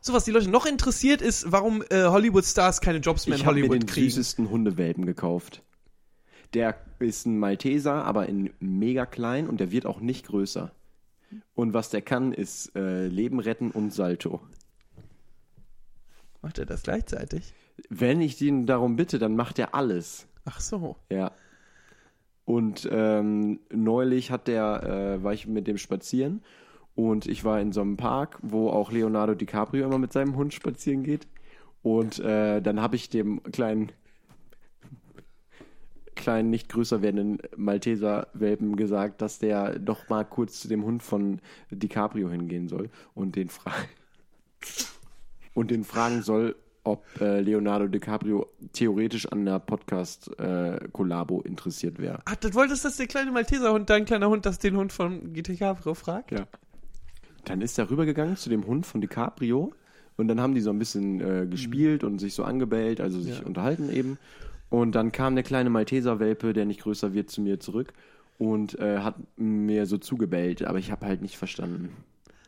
So, 0.09 0.15
was 0.15 0.25
die 0.25 0.31
Leute 0.31 0.49
noch 0.49 0.65
interessiert, 0.65 1.21
ist, 1.21 1.53
warum 1.53 1.83
äh, 1.91 2.05
Hollywood-Stars 2.05 2.81
keine 2.81 2.97
Jobs 2.97 3.27
mehr 3.27 3.37
Ich 3.37 3.43
in 3.43 3.47
habe 3.47 3.57
mir 3.57 3.65
Hollywood 3.65 3.83
den 3.83 3.87
kriegen. 3.87 4.09
süßesten 4.09 4.49
Hundewelpen 4.49 5.05
gekauft. 5.05 5.63
Der 6.55 6.79
ist 6.99 7.27
ein 7.27 7.39
Malteser, 7.39 8.07
aber 8.07 8.27
in 8.27 8.49
mega 8.59 9.05
klein 9.05 9.47
und 9.47 9.61
der 9.61 9.71
wird 9.71 9.85
auch 9.85 10.01
nicht 10.01 10.29
größer. 10.29 10.73
Und 11.55 11.75
was 11.75 11.91
der 11.91 12.01
kann, 12.01 12.33
ist 12.33 12.75
äh, 12.75 13.07
Leben 13.07 13.39
retten 13.39 13.71
und 13.71 13.93
Salto. 13.93 14.41
Macht 16.41 16.59
er 16.59 16.65
das 16.65 16.85
gleichzeitig? 16.85 17.53
Wenn 17.91 18.23
ich 18.23 18.41
ihn 18.41 18.65
darum 18.65 18.97
bitte, 18.97 19.19
dann 19.19 19.37
macht 19.37 19.59
er 19.59 19.75
alles. 19.75 20.27
Ach 20.47 20.61
so. 20.61 20.97
Ja. 21.11 21.33
Und 22.47 22.89
ähm, 22.91 23.61
neulich 23.71 24.31
hat 24.31 24.49
der, 24.49 25.19
äh, 25.19 25.23
war 25.23 25.35
ich 25.35 25.47
mit 25.47 25.67
dem 25.67 25.77
spazieren 25.77 26.43
und 26.99 27.29
ich 27.29 27.45
war 27.45 27.61
in 27.61 27.71
so 27.71 27.81
einem 27.81 27.97
Park, 27.97 28.41
wo 28.43 28.71
auch 28.71 28.91
Leonardo 28.91 29.37
DiCaprio 29.37 29.87
immer 29.87 29.99
mit 29.99 30.13
seinem 30.13 30.35
Hund 30.35 30.53
spazieren 30.53 31.05
geht. 31.05 31.29
Und 31.81 32.19
äh, 32.19 32.61
dann 32.61 32.83
habe 32.83 32.97
ich 32.97 33.09
dem 33.09 33.41
kleinen, 33.45 33.93
kleinen, 36.17 36.51
nicht 36.51 36.69
größer 36.69 37.01
werdenden 37.01 37.39
Malteser-Welpen 37.57 38.75
gesagt, 38.75 39.23
dass 39.23 39.39
der 39.39 39.79
doch 39.79 40.09
mal 40.09 40.25
kurz 40.25 40.59
zu 40.59 40.67
dem 40.67 40.85
Hund 40.85 41.05
von 41.05 41.41
DiCaprio 41.71 42.31
hingehen 42.31 42.67
soll 42.67 42.91
und 43.15 43.37
den 43.37 43.49
fragen 43.49 43.89
und 45.55 45.71
den 45.71 45.85
fragen 45.85 46.23
soll, 46.23 46.57
ob 46.83 47.05
äh, 47.21 47.39
Leonardo 47.41 47.87
DiCaprio 47.87 48.49
theoretisch 48.73 49.27
an 49.27 49.45
der 49.45 49.61
Podcast-Kollabo 49.61 51.43
interessiert 51.43 52.01
wäre. 52.01 52.23
Ach, 52.25 52.35
das 52.35 52.55
wolltest, 52.55 52.85
dass 52.85 52.97
der 52.97 53.07
kleine 53.07 53.31
Malteser-Hund, 53.31 53.89
dein 53.89 54.05
kleiner 54.05 54.29
Hund, 54.29 54.47
das 54.47 54.59
den 54.59 54.77
Hund 54.77 54.93
von 54.93 55.33
GT 55.33 55.61
Caprio 55.61 55.95
fragt? 55.95 56.33
Ja. 56.33 56.49
Dann 57.49 57.61
ist 57.61 57.79
er 57.79 57.91
rübergegangen 57.91 58.37
zu 58.37 58.49
dem 58.51 58.67
Hund 58.67 58.87
von 58.87 59.01
DiCaprio 59.01 59.73
und 60.17 60.29
dann 60.29 60.41
haben 60.41 60.55
die 60.55 60.61
so 60.61 60.71
ein 60.71 60.79
bisschen 60.79 61.21
äh, 61.21 61.47
gespielt 61.47 62.05
und 62.05 62.19
sich 62.19 62.35
so 62.35 62.45
angebellt, 62.45 63.01
also 63.01 63.21
sich 63.21 63.39
Ja. 63.41 63.47
unterhalten 63.47 63.91
eben. 63.93 64.19
Und 64.71 64.95
dann 64.95 65.13
kam 65.13 65.35
der 65.35 65.45
kleine 65.45 65.71
Malteser-Welpe, 65.71 66.53
der 66.53 66.67
nicht 66.67 66.81
größer 66.83 67.15
wird, 67.15 67.31
zu 67.31 67.41
mir 67.41 67.59
zurück 67.59 67.93
und 68.39 68.79
äh, 68.79 68.99
hat 68.99 69.15
mir 69.37 69.87
so 69.87 69.97
zugebellt, 69.99 70.63
aber 70.63 70.79
ich 70.79 70.91
habe 70.93 71.07
halt 71.07 71.23
nicht 71.23 71.37
verstanden. 71.39 71.89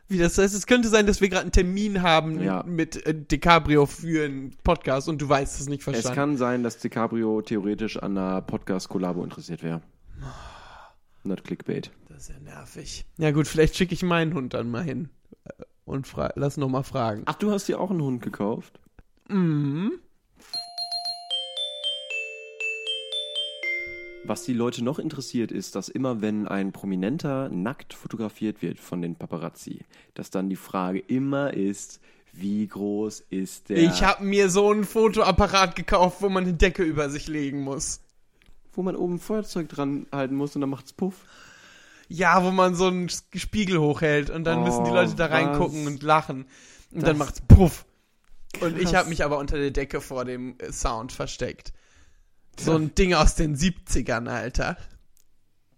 Wie 0.07 0.17
das 0.17 0.37
heißt, 0.37 0.53
es 0.53 0.67
könnte 0.67 0.89
sein, 0.89 1.05
dass 1.07 1.21
wir 1.21 1.29
gerade 1.29 1.43
einen 1.43 1.51
Termin 1.53 2.01
haben 2.01 2.41
Ja. 2.43 2.63
mit 2.67 3.05
äh, 3.07 3.15
DiCaprio 3.15 3.85
für 3.85 4.25
einen 4.25 4.51
Podcast 4.63 5.07
und 5.09 5.21
du 5.21 5.29
weißt 5.29 5.59
es 5.61 5.67
nicht 5.69 5.83
verstanden. 5.83 6.09
Es 6.09 6.15
kann 6.15 6.37
sein, 6.37 6.63
dass 6.63 6.77
DiCaprio 6.79 7.41
theoretisch 7.41 7.97
an 7.97 8.17
einer 8.17 8.41
Podcast-Kollabo 8.41 9.23
interessiert 9.23 9.63
wäre. 9.63 9.81
Not 11.23 11.43
Clickbait. 11.43 11.91
Ja 12.27 12.39
nervig. 12.39 13.05
Ja 13.17 13.31
gut, 13.31 13.47
vielleicht 13.47 13.75
schicke 13.75 13.93
ich 13.93 14.03
meinen 14.03 14.33
Hund 14.33 14.53
dann 14.53 14.69
mal 14.69 14.83
hin 14.83 15.09
äh, 15.45 15.51
und 15.85 16.07
fra 16.07 16.31
lass 16.35 16.57
noch 16.57 16.69
mal 16.69 16.83
fragen. 16.83 17.23
Ach, 17.25 17.35
du 17.35 17.51
hast 17.51 17.67
dir 17.67 17.79
auch 17.79 17.91
einen 17.91 18.01
Hund 18.01 18.21
gekauft? 18.21 18.79
Mhm. 19.27 19.93
Was 24.23 24.43
die 24.43 24.53
Leute 24.53 24.83
noch 24.83 24.99
interessiert, 24.99 25.51
ist, 25.51 25.75
dass 25.75 25.89
immer 25.89 26.21
wenn 26.21 26.47
ein 26.47 26.71
Prominenter 26.71 27.49
nackt 27.49 27.93
fotografiert 27.95 28.61
wird 28.61 28.79
von 28.79 29.01
den 29.01 29.15
Paparazzi, 29.15 29.83
dass 30.13 30.29
dann 30.29 30.47
die 30.47 30.55
Frage 30.55 30.99
immer 30.99 31.53
ist, 31.53 31.99
Wie 32.33 32.65
groß 32.65 33.25
ist 33.29 33.69
der? 33.69 33.77
Ich 33.77 34.03
habe 34.03 34.23
mir 34.23 34.49
so 34.49 34.71
einen 34.71 34.85
Fotoapparat 34.85 35.75
gekauft, 35.75 36.21
wo 36.21 36.29
man 36.29 36.43
eine 36.43 36.53
Decke 36.53 36.83
über 36.83 37.09
sich 37.09 37.27
legen 37.27 37.61
muss. 37.61 37.99
Wo 38.73 38.83
man 38.83 38.95
oben 38.95 39.15
ein 39.15 39.19
Feuerzeug 39.19 39.67
dran 39.67 40.05
halten 40.11 40.35
muss 40.35 40.55
und 40.55 40.61
dann 40.61 40.69
macht's 40.69 40.93
Puff. 40.93 41.25
Ja, 42.13 42.43
wo 42.43 42.51
man 42.51 42.75
so 42.75 42.87
einen 42.87 43.07
Spiegel 43.09 43.79
hochhält 43.79 44.29
und 44.29 44.43
dann 44.43 44.59
Oh, 44.59 44.63
müssen 44.65 44.83
die 44.83 44.91
Leute 44.91 45.15
da 45.15 45.27
reingucken 45.27 45.85
was? 45.85 45.91
und 45.93 46.03
lachen. 46.03 46.41
Und 46.91 47.01
Das- 47.03 47.03
dann 47.05 47.17
macht's 47.17 47.41
Puff. 47.41 47.85
Und 48.59 48.77
ich 48.77 48.95
habe 48.95 49.07
mich 49.07 49.23
aber 49.23 49.37
unter 49.37 49.57
der 49.57 49.71
Decke 49.71 50.01
vor 50.01 50.25
dem 50.25 50.55
äh, 50.59 50.73
Sound 50.73 51.13
versteckt. 51.13 51.71
So 52.59 52.75
ein 52.75 52.93
Ding 52.95 53.13
aus 53.13 53.35
den 53.35 53.55
70ern, 53.55 54.27
Alter. 54.27 54.75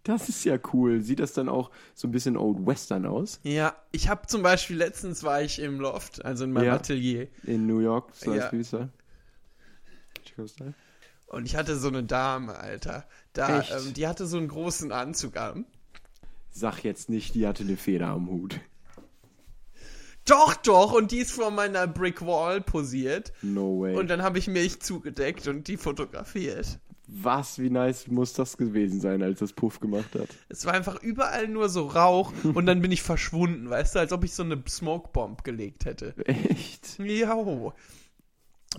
Das 0.01 0.27
ist 0.27 0.43
ja 0.43 0.57
cool. 0.73 1.01
Sieht 1.01 1.19
das 1.19 1.33
dann 1.33 1.47
auch 1.49 1.69
so 1.93 2.07
ein 2.07 2.11
bisschen 2.11 2.35
Old 2.35 2.65
Western 2.65 3.05
aus? 3.05 3.39
Ja, 3.43 3.75
ich 3.91 4.09
habe 4.09 4.25
zum 4.25 4.41
Beispiel 4.41 4.75
letztens 4.75 5.21
war 5.23 5.41
ich 5.43 5.59
im 5.59 5.79
Loft, 5.79 6.25
also 6.25 6.45
in 6.45 6.51
meinem 6.51 6.65
Ja. 6.65 6.73
Atelier. 6.75 7.27
In 7.43 7.67
New 7.67 7.79
York, 7.79 8.09
so 8.15 8.33
Ja. 8.33 8.49
Style. 8.49 8.89
Und 11.27 11.45
ich 11.45 11.55
hatte 11.55 11.77
so 11.77 11.87
eine 11.89 12.03
Dame, 12.03 12.55
Alter. 12.57 13.05
Da, 13.33 13.61
ähm, 13.61 13.93
die 13.93 14.07
hatte 14.07 14.25
so 14.25 14.37
einen 14.37 14.47
großen 14.47 14.91
Anzug 14.91 15.37
an. 15.37 15.65
Sag 16.55 16.83
jetzt 16.83 17.09
nicht, 17.09 17.33
die 17.33 17.47
hatte 17.47 17.63
eine 17.63 17.77
Feder 17.77 18.09
am 18.09 18.29
Hut. 18.29 18.59
Doch, 20.25 20.53
doch, 20.55 20.93
und 20.93 21.11
die 21.11 21.17
ist 21.17 21.31
vor 21.31 21.49
meiner 21.51 21.87
Brick 21.87 22.25
Wall 22.25 22.61
posiert. 22.61 23.33
No 23.41 23.81
way. 23.81 23.95
Und 23.95 24.09
dann 24.09 24.21
habe 24.21 24.37
ich 24.37 24.47
mich 24.47 24.79
zugedeckt 24.79 25.47
und 25.47 25.67
die 25.67 25.77
fotografiert. 25.77 26.79
Was, 27.07 27.59
wie 27.59 27.69
nice 27.69 28.07
muss 28.07 28.33
das 28.33 28.55
gewesen 28.55 29.01
sein, 29.01 29.23
als 29.23 29.39
das 29.39 29.51
Puff 29.51 29.79
gemacht 29.79 30.15
hat? 30.15 30.29
Es 30.47 30.65
war 30.65 30.73
einfach 30.73 31.01
überall 31.01 31.47
nur 31.47 31.67
so 31.69 31.87
Rauch 31.87 32.31
und 32.53 32.65
dann 32.67 32.81
bin 32.81 32.91
ich 32.91 33.01
verschwunden, 33.01 33.69
weißt 33.69 33.95
du, 33.95 33.99
als 33.99 34.13
ob 34.13 34.23
ich 34.23 34.33
so 34.33 34.43
eine 34.43 34.63
Smokebomb 34.65 35.43
gelegt 35.43 35.85
hätte. 35.85 36.15
Echt? 36.25 36.99
Ja, 36.99 37.35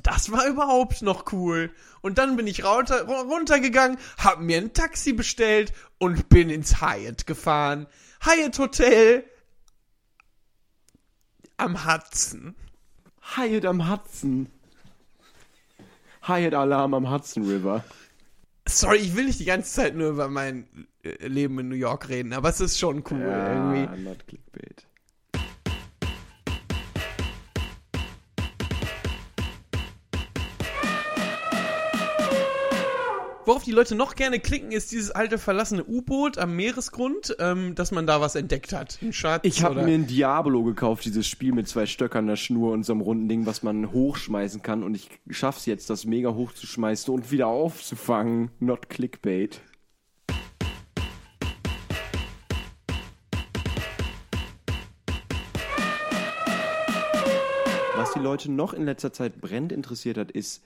das 0.02 0.30
war 0.32 0.46
überhaupt 0.46 1.02
noch 1.02 1.32
cool. 1.32 1.70
Und 2.00 2.18
dann 2.18 2.36
bin 2.36 2.46
ich 2.46 2.64
runter, 2.64 3.06
runtergegangen, 3.06 3.98
hab 4.18 4.40
mir 4.40 4.58
ein 4.58 4.72
Taxi 4.72 5.12
bestellt 5.12 5.72
und 5.98 6.28
bin 6.28 6.50
ins 6.50 6.80
Hyatt 6.80 7.26
gefahren. 7.26 7.86
Hyatt 8.20 8.58
Hotel 8.58 9.24
am 11.56 11.86
Hudson. 11.86 12.54
Hyatt 13.36 13.64
am 13.64 13.90
Hudson. 13.90 14.50
Hyatt 16.26 16.54
Alarm 16.54 16.94
am 16.94 17.10
Hudson 17.10 17.44
River. 17.44 17.84
Sorry, 18.66 18.98
ich 18.98 19.14
will 19.14 19.26
nicht 19.26 19.40
die 19.40 19.44
ganze 19.44 19.70
Zeit 19.70 19.94
nur 19.94 20.10
über 20.10 20.28
mein 20.28 20.66
äh, 21.02 21.26
Leben 21.26 21.58
in 21.58 21.68
New 21.68 21.74
York 21.74 22.08
reden, 22.08 22.32
aber 22.32 22.48
es 22.48 22.60
ist 22.60 22.78
schon 22.78 23.04
cool 23.10 23.20
irgendwie. 23.20 24.02
not 24.02 24.26
clickbait. 24.26 24.86
Worauf 33.46 33.62
die 33.62 33.72
Leute 33.72 33.94
noch 33.94 34.14
gerne 34.14 34.40
klicken, 34.40 34.72
ist 34.72 34.90
dieses 34.90 35.10
alte 35.10 35.36
verlassene 35.36 35.84
U-Boot 35.84 36.38
am 36.38 36.56
Meeresgrund, 36.56 37.36
ähm, 37.38 37.74
dass 37.74 37.90
man 37.90 38.06
da 38.06 38.22
was 38.22 38.36
entdeckt 38.36 38.72
hat. 38.72 38.98
Ein 39.02 39.12
Schatz 39.12 39.42
Ich 39.44 39.62
habe 39.62 39.82
mir 39.82 39.92
ein 39.92 40.06
Diablo 40.06 40.62
gekauft, 40.64 41.04
dieses 41.04 41.26
Spiel 41.26 41.52
mit 41.52 41.68
zwei 41.68 41.84
Stöckern 41.84 42.26
der 42.26 42.36
Schnur 42.36 42.72
und 42.72 42.84
so 42.84 42.94
einem 42.94 43.02
runden 43.02 43.28
Ding, 43.28 43.44
was 43.44 43.62
man 43.62 43.92
hochschmeißen 43.92 44.62
kann. 44.62 44.82
Und 44.82 44.94
ich 44.94 45.10
schaff's 45.28 45.66
jetzt, 45.66 45.90
das 45.90 46.06
mega 46.06 46.32
hochzuschmeißen 46.32 47.12
und 47.12 47.30
wieder 47.32 47.48
aufzufangen. 47.48 48.50
Not 48.60 48.88
Clickbait. 48.88 49.60
Was 57.94 58.14
die 58.14 58.20
Leute 58.20 58.50
noch 58.50 58.72
in 58.72 58.86
letzter 58.86 59.12
Zeit 59.12 59.38
brennend 59.42 59.70
interessiert 59.70 60.16
hat, 60.16 60.30
ist 60.30 60.64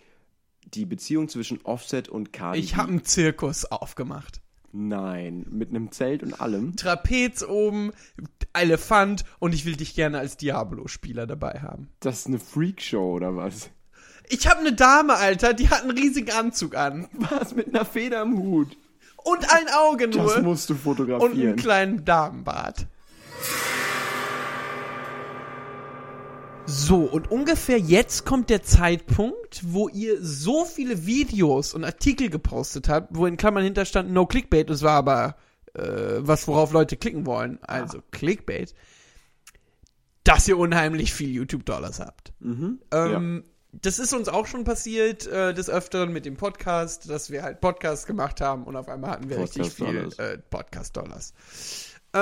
die 0.74 0.86
Beziehung 0.86 1.28
zwischen 1.28 1.60
Offset 1.64 2.08
und 2.08 2.32
Cardi 2.32 2.58
Ich 2.60 2.76
habe 2.76 2.88
einen 2.88 3.04
Zirkus 3.04 3.64
aufgemacht. 3.64 4.40
Nein, 4.72 5.46
mit 5.50 5.70
einem 5.70 5.90
Zelt 5.92 6.22
und 6.22 6.40
allem. 6.40 6.76
Trapez 6.76 7.42
oben, 7.42 7.92
Elefant 8.52 9.24
und 9.38 9.54
ich 9.54 9.64
will 9.64 9.76
dich 9.76 9.94
gerne 9.94 10.18
als 10.18 10.36
Diablo-Spieler 10.36 11.26
dabei 11.26 11.60
haben. 11.62 11.88
Das 12.00 12.20
ist 12.20 12.26
eine 12.26 12.38
Freakshow 12.38 13.14
oder 13.14 13.34
was? 13.34 13.70
Ich 14.28 14.46
habe 14.46 14.60
eine 14.60 14.74
Dame, 14.74 15.14
Alter, 15.14 15.54
die 15.54 15.70
hat 15.70 15.82
einen 15.82 15.92
riesigen 15.96 16.30
Anzug 16.32 16.76
an. 16.76 17.08
Was 17.14 17.54
mit 17.54 17.68
einer 17.74 17.86
Feder 17.86 18.20
am 18.20 18.36
Hut? 18.36 18.76
Und 19.24 19.50
ein 19.50 19.66
Auge 19.74 20.08
Das 20.10 20.16
nur. 20.16 20.42
musst 20.42 20.68
du 20.68 20.74
Und 20.74 20.80
fotografieren. 20.80 21.48
einen 21.48 21.56
kleinen 21.56 22.04
Damenbart. 22.04 22.86
So, 26.70 26.98
und 26.98 27.30
ungefähr 27.30 27.78
jetzt 27.78 28.26
kommt 28.26 28.50
der 28.50 28.62
Zeitpunkt, 28.62 29.62
wo 29.64 29.88
ihr 29.88 30.18
so 30.20 30.66
viele 30.66 31.06
Videos 31.06 31.72
und 31.72 31.82
Artikel 31.82 32.28
gepostet 32.28 32.88
habt, 32.90 33.16
wo 33.16 33.24
in 33.26 33.38
Klammern 33.38 33.64
hinter 33.64 33.86
stand 33.86 34.12
No 34.12 34.26
Clickbait, 34.26 34.68
das 34.68 34.82
war 34.82 34.92
aber 34.92 35.36
äh, 35.72 35.82
was, 36.18 36.46
worauf 36.46 36.72
Leute 36.72 36.98
klicken 36.98 37.24
wollen, 37.24 37.58
also 37.62 38.00
Clickbait, 38.10 38.74
dass 40.24 40.46
ihr 40.46 40.58
unheimlich 40.58 41.14
viel 41.14 41.30
YouTube-Dollars 41.30 42.00
habt. 42.00 42.32
Ähm, 42.92 43.44
Das 43.72 43.98
ist 43.98 44.12
uns 44.12 44.28
auch 44.28 44.46
schon 44.46 44.64
passiert, 44.64 45.26
äh, 45.26 45.54
des 45.54 45.70
Öfteren 45.70 46.12
mit 46.12 46.26
dem 46.26 46.36
Podcast, 46.36 47.08
dass 47.08 47.30
wir 47.30 47.42
halt 47.42 47.60
Podcasts 47.60 48.04
gemacht 48.06 48.40
haben 48.42 48.64
und 48.64 48.76
auf 48.76 48.88
einmal 48.88 49.10
hatten 49.12 49.30
wir 49.30 49.38
richtig 49.38 49.72
viel 49.72 50.08
äh, 50.18 50.36
Podcast-Dollars. 50.38 51.32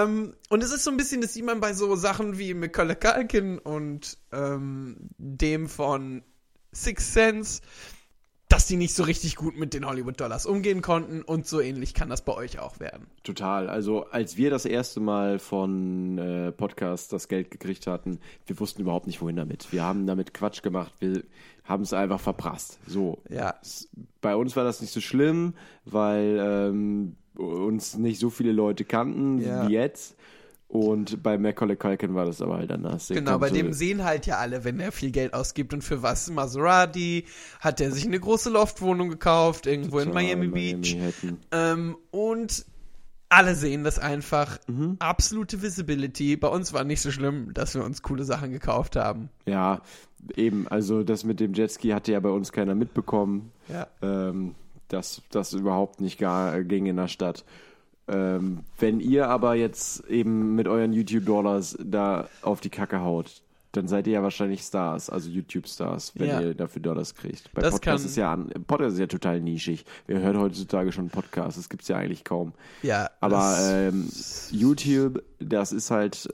Ähm, 0.02 0.34
und 0.48 0.62
es 0.62 0.72
ist 0.72 0.84
so 0.84 0.90
ein 0.90 0.96
bisschen, 0.96 1.20
das 1.20 1.34
sieht 1.34 1.44
man 1.44 1.60
bei 1.60 1.72
so 1.72 1.96
Sachen 1.96 2.38
wie 2.38 2.54
Macaulay 2.54 2.96
Culkin 2.96 3.58
und 3.58 4.18
ähm, 4.32 4.96
dem 5.18 5.68
von 5.68 6.22
Six 6.72 7.12
Sense, 7.14 7.62
dass 8.48 8.66
die 8.66 8.76
nicht 8.76 8.94
so 8.94 9.02
richtig 9.02 9.34
gut 9.34 9.56
mit 9.56 9.74
den 9.74 9.86
Hollywood-Dollars 9.86 10.46
umgehen 10.46 10.80
konnten 10.80 11.22
und 11.22 11.46
so 11.46 11.60
ähnlich 11.60 11.94
kann 11.94 12.08
das 12.08 12.24
bei 12.24 12.32
euch 12.32 12.60
auch 12.60 12.78
werden. 12.78 13.06
Total. 13.24 13.68
Also 13.68 14.04
als 14.04 14.36
wir 14.36 14.50
das 14.50 14.66
erste 14.66 15.00
Mal 15.00 15.38
von 15.38 16.18
äh, 16.18 16.52
Podcast 16.52 17.12
das 17.12 17.28
Geld 17.28 17.50
gekriegt 17.50 17.86
hatten, 17.86 18.20
wir 18.46 18.60
wussten 18.60 18.82
überhaupt 18.82 19.08
nicht, 19.08 19.20
wohin 19.20 19.36
damit. 19.36 19.72
Wir 19.72 19.82
haben 19.82 20.06
damit 20.06 20.32
Quatsch 20.32 20.62
gemacht. 20.62 20.92
Wir 21.00 21.24
haben 21.64 21.82
es 21.82 21.92
einfach 21.92 22.20
verprasst. 22.20 22.78
So. 22.86 23.20
Ja. 23.28 23.56
Bei 24.20 24.36
uns 24.36 24.54
war 24.54 24.62
das 24.62 24.80
nicht 24.80 24.92
so 24.92 25.00
schlimm, 25.00 25.54
weil 25.84 26.38
ähm, 26.40 27.16
uns 27.36 27.96
nicht 27.96 28.18
so 28.20 28.30
viele 28.30 28.52
Leute 28.52 28.84
kannten 28.84 29.38
Ja. 29.38 29.68
wie 29.68 29.72
jetzt. 29.72 30.16
Und 30.68 31.22
bei 31.22 31.38
Macaulay 31.38 31.76
Culkin 31.76 32.14
war 32.16 32.24
das 32.26 32.42
aber 32.42 32.56
halt 32.56 32.72
anders. 32.72 33.06
Der 33.06 33.16
Genau, 33.18 33.38
bei 33.38 33.50
so- 33.50 33.54
dem 33.54 33.72
sehen 33.72 34.02
halt 34.04 34.26
ja 34.26 34.38
alle, 34.38 34.64
wenn 34.64 34.80
er 34.80 34.90
viel 34.90 35.12
Geld 35.12 35.32
ausgibt 35.32 35.72
und 35.72 35.82
für 35.84 36.02
was. 36.02 36.28
Maserati, 36.28 37.24
hat 37.60 37.80
er 37.80 37.92
sich 37.92 38.04
eine 38.04 38.18
große 38.18 38.50
Loftwohnung 38.50 39.08
gekauft, 39.08 39.66
irgendwo 39.66 40.00
in 40.00 40.08
Total, 40.08 40.24
Miami 40.24 40.48
Beach. 40.48 40.96
Ähm, 41.52 41.96
und 42.10 42.66
alle 43.28 43.54
sehen 43.54 43.84
das 43.84 44.00
einfach. 44.00 44.58
Mhm. 44.66 44.96
Absolute 44.98 45.62
Visibility. 45.62 46.36
Bei 46.36 46.48
uns 46.48 46.72
war 46.72 46.82
nicht 46.82 47.00
so 47.00 47.12
schlimm, 47.12 47.54
dass 47.54 47.74
wir 47.76 47.84
uns 47.84 48.02
coole 48.02 48.24
Sachen 48.24 48.50
gekauft 48.50 48.96
haben. 48.96 49.28
Ja, 49.46 49.82
eben. 50.34 50.66
Also 50.66 51.04
das 51.04 51.22
mit 51.24 51.38
dem 51.38 51.54
Jetski 51.54 51.90
hatte 51.90 52.10
ja 52.10 52.18
bei 52.20 52.30
uns 52.30 52.50
keiner 52.50 52.74
mitbekommen. 52.74 53.52
Ja. 53.68 53.86
ähm, 54.02 54.56
dass 54.88 55.22
das 55.30 55.52
überhaupt 55.52 56.00
nicht 56.00 56.18
gar 56.18 56.54
äh, 56.54 56.64
ging 56.64 56.86
in 56.86 56.96
der 56.96 57.08
Stadt. 57.08 57.44
Ähm, 58.08 58.60
wenn 58.78 59.00
ihr 59.00 59.28
aber 59.28 59.54
jetzt 59.54 60.04
eben 60.08 60.54
mit 60.54 60.68
euren 60.68 60.92
YouTube-Dollars 60.92 61.76
da 61.82 62.28
auf 62.42 62.60
die 62.60 62.70
Kacke 62.70 63.00
haut, 63.00 63.42
dann 63.72 63.88
seid 63.88 64.06
ihr 64.06 64.14
ja 64.14 64.22
wahrscheinlich 64.22 64.62
Stars, 64.62 65.10
also 65.10 65.28
YouTube-Stars, 65.28 66.12
wenn 66.14 66.28
Ja. 66.28 66.40
ihr 66.40 66.54
dafür 66.54 66.80
Dollars 66.80 67.14
kriegt. 67.14 67.52
Bei 67.52 67.60
Das 67.62 67.72
Podcast 67.74 68.04
kann- 68.04 68.10
ist 68.10 68.16
ja 68.16 68.32
an, 68.32 68.48
Podcast 68.66 68.94
ist 68.94 69.00
ja 69.00 69.06
total 69.06 69.40
nischig. 69.40 69.84
Wer 70.06 70.20
hört 70.20 70.36
heutzutage 70.38 70.92
schon 70.92 71.10
Podcasts? 71.10 71.56
Das 71.56 71.68
gibt's 71.68 71.88
ja 71.88 71.96
eigentlich 71.96 72.24
kaum. 72.24 72.52
Ja. 72.82 73.10
Aber 73.20 73.36
das- 73.36 73.70
ähm, 73.72 74.08
YouTube, 74.50 75.22
das 75.40 75.72
ist 75.72 75.90
halt, 75.90 76.32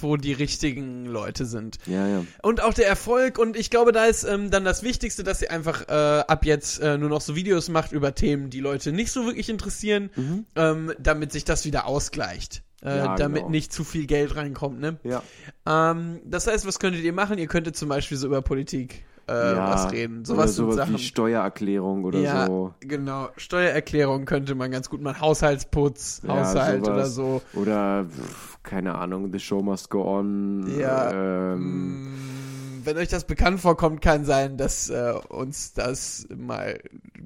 wo 0.00 0.16
die 0.16 0.32
richtigen 0.32 1.06
Leute 1.06 1.44
sind. 1.46 1.78
ja, 1.86 2.06
ja. 2.06 2.24
Und 2.42 2.62
auch 2.62 2.74
der 2.74 2.86
Erfolg. 2.86 3.38
Und 3.38 3.56
ich 3.56 3.70
glaube, 3.70 3.92
da 3.92 4.04
ist 4.06 4.24
ähm, 4.24 4.50
dann 4.50 4.64
das 4.64 4.82
Wichtigste, 4.82 5.24
dass 5.24 5.42
ihr 5.42 5.50
einfach 5.50 5.88
äh, 5.88 5.92
ab 5.92 6.44
jetzt 6.44 6.80
äh, 6.80 6.98
nur 6.98 7.08
noch 7.08 7.20
so 7.20 7.34
Videos 7.36 7.68
macht 7.68 7.92
über 7.92 8.14
Themen, 8.14 8.50
die 8.50 8.60
Leute 8.60 8.92
nicht 8.92 9.10
so 9.12 9.24
wirklich 9.26 9.48
interessieren, 9.48 10.10
ähm, 10.54 10.92
damit 10.98 11.32
sich 11.32 11.44
das 11.44 11.64
wieder 11.64 11.86
ausgleicht. 11.86 12.62
Äh, 12.82 12.96
Ja, 12.98 13.16
damit 13.16 13.38
genau. 13.42 13.50
nicht 13.50 13.72
zu 13.72 13.84
viel 13.84 14.06
Geld 14.06 14.36
reinkommt, 14.36 14.80
ne? 14.80 14.98
Ja. 15.02 15.22
Ähm, 15.66 16.20
das 16.24 16.46
heißt, 16.46 16.66
was 16.66 16.78
könntet 16.78 17.02
ihr 17.02 17.12
machen? 17.12 17.38
Ihr 17.38 17.46
könntet 17.46 17.76
zum 17.76 17.88
Beispiel 17.88 18.16
so 18.18 18.26
über 18.26 18.42
Politik 18.42 19.04
äh, 19.28 19.32
ja. 19.54 19.70
was 19.70 19.92
reden. 19.92 20.18
Oder 20.18 20.26
Sowas 20.26 20.54
sind 20.56 20.64
sowas 20.64 20.76
Sachen. 20.76 20.94
wie 20.94 20.98
Steuererklärung 20.98 22.04
oder 22.04 22.18
ja, 22.20 22.46
so. 22.46 22.74
genau. 22.80 23.28
Steuererklärung 23.36 24.24
könnte 24.24 24.54
man 24.54 24.70
ganz 24.70 24.88
gut 24.90 25.02
machen. 25.02 25.20
Haushaltsputz, 25.20 26.22
Ja, 26.26 26.36
Haushalt 26.40 26.84
sowas. 26.84 26.96
oder 26.96 27.06
so. 27.06 27.42
Oder, 27.54 28.04
pf, 28.04 28.58
keine 28.62 28.94
Ahnung, 28.96 29.32
The 29.32 29.38
Show 29.40 29.62
Must 29.62 29.90
Go 29.90 30.02
On. 30.04 30.78
Ja. 30.78 31.10
Ähm, 31.52 32.12
Mm, 32.12 32.84
Wenn 32.84 32.96
euch 32.98 33.08
das 33.08 33.24
bekannt 33.24 33.60
vorkommt, 33.60 34.00
kann 34.00 34.24
sein, 34.24 34.56
dass 34.56 34.88
äh, 34.90 35.12
uns 35.28 35.72
das 35.72 36.26
mal 36.36 36.78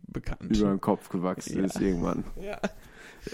bekannt 0.08 0.56
über 0.56 0.68
den 0.70 0.80
Kopf 0.80 1.08
gewachsen 1.10 1.64
ist 1.64 1.78
irgendwann. 1.80 2.24
Ja. 2.40 2.56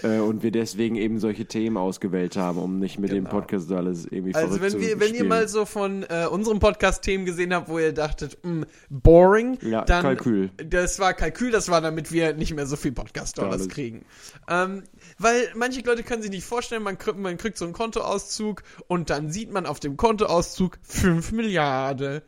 Äh, 0.03 0.19
und 0.19 0.43
wir 0.43 0.51
deswegen 0.51 0.95
eben 0.95 1.19
solche 1.19 1.45
Themen 1.45 1.77
ausgewählt 1.77 2.35
haben, 2.37 2.57
um 2.59 2.79
nicht 2.79 2.99
mit 2.99 3.11
dem 3.11 3.23
Genau. 3.25 3.29
Podcast 3.29 3.71
alles 3.71 4.05
irgendwie 4.05 4.35
Also 4.35 4.55
verrückt 4.57 4.63
wenn, 4.63 4.71
zu 4.71 4.79
wir, 4.87 4.99
wenn 4.99 5.15
ihr 5.15 5.23
mal 5.23 5.47
so 5.47 5.65
von 5.65 6.03
äh, 6.03 6.25
unserem 6.29 6.59
Podcast-Themen 6.59 7.25
gesehen 7.25 7.53
habt, 7.53 7.69
wo 7.69 7.79
ihr 7.79 7.93
dachtet, 7.93 8.37
mh, 8.43 8.65
boring, 8.89 9.57
Ja, 9.61 9.85
dann 9.85 10.03
Kalkül. 10.03 10.51
das 10.57 10.99
war 10.99 11.13
Kalkül, 11.13 11.51
das 11.51 11.69
war 11.69 11.81
damit 11.81 12.11
wir 12.11 12.33
nicht 12.33 12.53
mehr 12.53 12.65
so 12.65 12.75
viel 12.75 12.91
Podcast-Dollars 12.91 13.53
Alles. 13.61 13.69
kriegen. 13.69 14.05
Ähm, 14.49 14.83
weil 15.19 15.49
manche 15.55 15.81
Leute 15.81 16.03
können 16.03 16.21
sich 16.21 16.31
nicht 16.31 16.45
vorstellen, 16.45 16.83
man, 16.83 16.97
kriegt- 16.97 17.17
man 17.19 17.37
kriegt 17.37 17.57
so 17.57 17.65
einen 17.65 17.73
Kontoauszug 17.73 18.63
und 18.87 19.09
dann 19.09 19.29
sieht 19.31 19.51
man 19.51 19.65
auf 19.65 19.79
dem 19.79 19.97
Kontoauszug 19.97 20.77
5 20.83 21.31
Milliarden. 21.31 22.21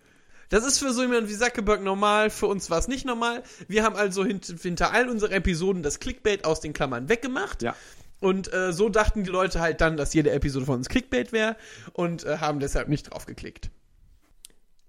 Das 0.50 0.66
ist 0.66 0.80
für 0.80 0.92
so 0.92 1.04
jemanden 1.04 1.30
wie 1.30 1.38
Zuckerberg 1.38 1.84
normal, 1.84 2.30
für 2.32 2.48
uns 2.48 2.70
war 2.70 2.80
es 2.80 2.88
nicht 2.88 3.06
normal. 3.06 3.44
Wir 3.68 3.84
haben 3.84 3.96
also 3.96 4.26
hint 4.26 4.54
hinter 4.62 4.92
all 4.92 5.08
unseren 5.08 5.32
Episoden 5.32 5.84
das 5.84 6.00
Clickbait 6.00 6.44
aus 6.44 6.60
den 6.60 6.74
Klammern 6.74 7.08
weggemacht. 7.08 7.62
Ja. 7.62 7.76
Und 8.20 8.52
äh, 8.52 8.74
so 8.74 8.90
dachten 8.90 9.24
die 9.24 9.30
Leute 9.30 9.62
halt 9.62 9.80
dann, 9.80 9.96
dass 9.96 10.14
jede 10.14 10.32
Episode 10.32 10.66
von 10.66 10.76
uns 10.76 10.90
Clickbait 10.90 11.32
wäre 11.32 11.56
und 11.94 12.26
äh, 12.26 12.38
haben 12.38 12.60
deshalb 12.60 12.90
nicht 12.90 13.12
drauf 13.12 13.26
geklickt. 13.26 13.70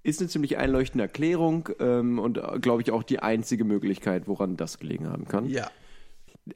Ist 0.03 0.21
eine 0.21 0.31
ziemlich 0.31 0.57
einleuchtende 0.57 1.05
Erklärung 1.05 1.69
ähm, 1.79 2.19
und 2.19 2.41
glaube 2.63 2.81
ich 2.81 2.91
auch 2.91 3.03
die 3.03 3.21
einzige 3.21 3.65
Möglichkeit, 3.65 4.27
woran 4.27 4.57
das 4.57 4.79
gelegen 4.79 5.11
haben 5.11 5.29
kann. 5.29 5.49
Ja. 5.49 5.71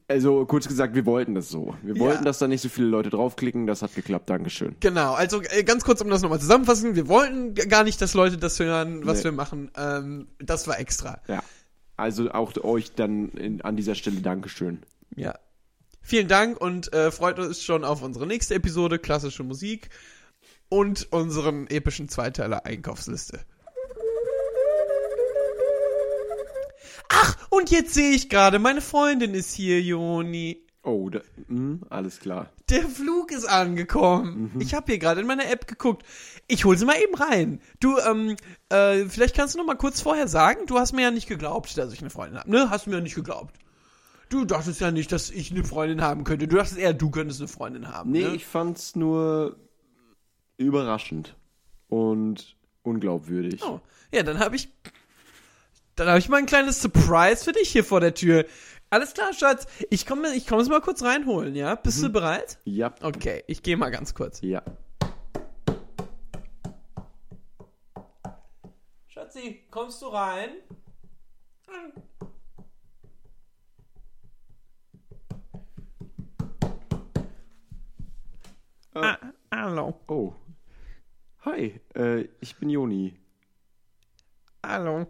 Also 0.09 0.45
kurz 0.47 0.69
gesagt, 0.69 0.95
wir 0.95 1.07
wollten 1.07 1.35
das 1.35 1.49
so. 1.49 1.75
Wir 1.83 1.95
Ja. 1.95 2.01
wollten, 2.01 2.25
dass 2.25 2.39
da 2.39 2.49
nicht 2.49 2.61
so 2.61 2.69
viele 2.69 2.87
Leute 2.89 3.11
draufklicken. 3.11 3.67
Das 3.67 3.83
hat 3.83 3.95
geklappt. 3.95 4.29
Dankeschön. 4.31 4.77
Genau, 4.81 5.15
also 5.15 5.41
äh, 5.43 5.65
ganz 5.65 5.85
kurz, 5.85 6.01
um 6.01 6.09
das 6.11 6.23
nochmal 6.23 6.41
zusammenfassen, 6.41 6.95
wir 6.97 7.09
wollten 7.09 7.55
gar 7.55 7.85
nicht, 7.85 8.01
dass 8.01 8.15
Leute 8.15 8.37
das 8.39 8.59
hören, 8.61 9.07
was 9.07 9.19
Nee. 9.19 9.25
wir 9.25 9.33
machen. 9.33 9.71
Ähm, 9.77 10.29
das 10.39 10.67
war 10.69 10.79
extra. 10.79 11.21
Ja. 11.29 11.43
Also 11.97 12.31
auch 12.31 12.53
euch 12.65 12.93
dann 12.95 13.29
in, 13.31 13.61
an 13.63 13.77
dieser 13.77 13.95
Stelle 13.95 14.21
Dankeschön. 14.21 14.83
Ja. 15.17 15.35
Vielen 16.03 16.29
Dank 16.29 16.61
und 16.61 16.93
äh, 16.93 17.11
freut 17.11 17.39
uns 17.39 17.63
schon 17.63 17.85
auf 17.85 18.03
unsere 18.03 18.27
nächste 18.27 18.55
Episode, 18.55 18.99
klassische 18.99 19.43
Musik 19.43 19.89
und 20.69 21.07
unseren 21.13 21.67
epischen 21.69 22.09
Zweiteiler 22.09 22.67
Einkaufsliste. 22.67 23.41
Ach, 27.17 27.37
und 27.51 27.71
jetzt 27.71 27.95
sehe 27.95 28.11
ich 28.11 28.29
gerade, 28.29 28.59
meine 28.59 28.81
Freundin 28.81 29.35
ist 29.35 29.55
hier, 29.55 29.81
Joni. 29.81 30.65
Oh, 30.83 31.09
da, 31.09 31.21
mh, 31.49 31.87
alles 31.89 32.19
klar. 32.21 32.51
Der 32.69 32.83
Flug 32.83 33.31
ist 33.31 33.47
angekommen. 33.47 34.53
Ich 34.59 34.75
habe 34.75 34.87
hier 34.93 34.99
gerade 34.99 35.21
in 35.21 35.27
meiner 35.27 35.49
App 35.51 35.67
geguckt. 35.67 36.05
Ich 36.47 36.65
hol 36.65 36.77
sie 36.77 36.85
mal 36.85 37.01
eben 37.01 37.15
rein. 37.15 37.61
Du, 37.81 37.99
ähm, 37.99 38.37
äh, 38.69 39.07
vielleicht 39.07 39.35
kannst 39.35 39.55
du 39.55 39.59
noch 39.59 39.67
mal 39.67 39.77
kurz 39.77 40.01
vorher 40.01 40.29
sagen, 40.29 40.67
du 40.67 40.79
hast 40.79 40.93
mir 40.93 41.03
ja 41.03 41.11
nicht 41.11 41.29
geglaubt, 41.29 41.77
dass 41.79 41.93
ich 41.93 42.01
eine 42.01 42.11
Freundin 42.11 42.39
habe, 42.39 42.51
ne? 42.51 42.69
Hast 42.69 42.85
du 42.85 42.91
mir 42.91 42.97
ja 42.97 43.03
nicht 43.03 43.15
geglaubt. 43.15 43.55
Du 44.29 44.45
dachtest 44.45 44.81
ja 44.81 44.91
nicht, 44.91 45.13
dass 45.13 45.31
ich 45.31 45.51
eine 45.53 45.65
Freundin 45.65 46.03
haben 46.03 46.25
könnte. 46.25 46.49
Du 46.49 46.57
dachtest 46.57 46.79
eher, 46.79 46.93
du 46.93 47.11
könntest 47.11 47.41
eine 47.41 47.49
Freundin 47.49 47.89
haben. 47.89 48.11
Nee, 48.11 48.25
ne? 48.25 48.35
ich 48.35 48.45
fand's 48.45 48.97
nur 48.97 49.57
überraschend 50.57 51.37
und 51.89 52.57
unglaubwürdig. 52.83 53.63
Oh, 53.65 53.81
ja, 54.13 54.23
dann 54.23 54.39
habe 54.39 54.57
ich, 54.57 54.69
dann 55.97 56.09
habe 56.09 56.19
ich 56.19 56.29
mal 56.29 56.39
ein 56.39 56.47
kleines 56.47 56.83
Surprise 56.83 57.45
für 57.45 57.53
dich 57.53 57.71
hier 57.71 57.85
vor 57.85 58.01
der 58.01 58.15
Tür. 58.15 58.45
Alles 58.91 59.15
klar, 59.15 59.33
Schatz. 59.33 59.67
Ich 59.91 60.07
komme, 60.07 60.35
ich 60.35 60.47
komme 60.47 60.63
es 60.63 60.69
mal 60.69 60.81
kurz 60.81 61.03
reinholen, 61.03 61.55
ja? 61.55 61.75
Bist 61.75 62.03
du 62.03 62.11
bereit? 62.11 62.59
Ja. 62.65 62.95
Okay, 63.01 63.43
ich 63.47 63.63
gehe 63.63 63.77
mal 63.77 63.91
ganz 63.91 64.15
kurz. 64.15 64.41
Ja. 64.41 64.63
Schatzi, 69.09 69.65
kommst 69.71 70.03
du 70.03 70.07
rein? 70.09 70.51
Ah, 78.95 79.19
hallo, 79.51 80.01
Oh. 80.09 80.35
Hi, 81.45 81.81
äh, 81.95 82.29
ich 82.41 82.57
bin 82.57 82.71
Joni. 82.71 83.19
hallo, 84.65 85.07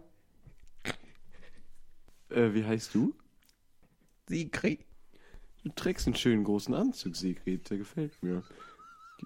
Äh, 2.35 2.53
wie 2.53 2.65
heißt 2.65 2.93
du? 2.93 3.15
Sigrid. 4.27 4.85
Du 5.63 5.69
trägst 5.69 6.05
einen 6.05 6.15
schönen 6.15 6.43
großen 6.43 6.73
Anzug, 6.73 7.15
Sigrid. 7.15 7.69
Der 7.69 7.77
gefällt 7.77 8.21
mir. 8.21 8.43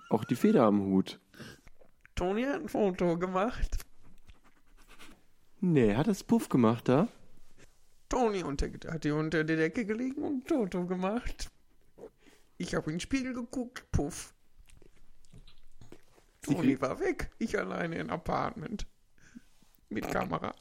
Auch 0.09 0.23
die 0.23 0.35
Feder 0.35 0.63
am 0.63 0.79
Hut. 0.81 1.19
Toni 2.13 2.43
hat 2.43 2.61
ein 2.61 2.69
Foto 2.69 3.17
gemacht. 3.17 3.83
Nee, 5.59 5.95
hat 5.95 6.07
das 6.07 6.23
Puff 6.23 6.49
gemacht 6.49 6.87
da? 6.87 7.07
Toni 8.07 8.43
unter, 8.43 8.69
hat 8.91 9.03
die 9.03 9.11
unter 9.11 9.43
der 9.43 9.57
Decke 9.57 9.85
gelegen 9.85 10.21
und 10.21 10.45
ein 10.45 10.47
Foto 10.47 10.85
gemacht. 10.85 11.49
Ich 12.57 12.75
habe 12.75 12.91
in 12.91 12.95
den 12.95 12.99
Spiegel 12.99 13.33
geguckt, 13.33 13.89
puff. 13.91 14.33
Toni 16.41 16.79
war 16.79 16.99
weg, 16.99 17.31
ich 17.39 17.57
alleine 17.57 17.97
im 17.97 18.09
Apartment. 18.09 18.85
Mit 19.89 20.07
Kamera. 20.09 20.53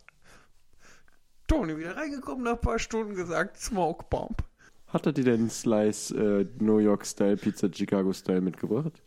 Toni 1.58 1.76
wieder 1.76 1.96
reingekommen, 1.96 2.44
nach 2.44 2.52
ein 2.52 2.60
paar 2.60 2.78
Stunden 2.78 3.16
gesagt, 3.16 3.58
Smoke 3.58 4.04
Bomb. 4.08 4.44
Hat 4.86 5.06
er 5.06 5.12
dir 5.12 5.24
denn 5.24 5.50
Slice 5.50 6.14
äh, 6.14 6.46
New 6.62 6.78
York 6.78 7.04
Style 7.04 7.36
Pizza 7.36 7.68
Chicago 7.72 8.12
Style 8.12 8.40
mitgebracht? 8.40 9.02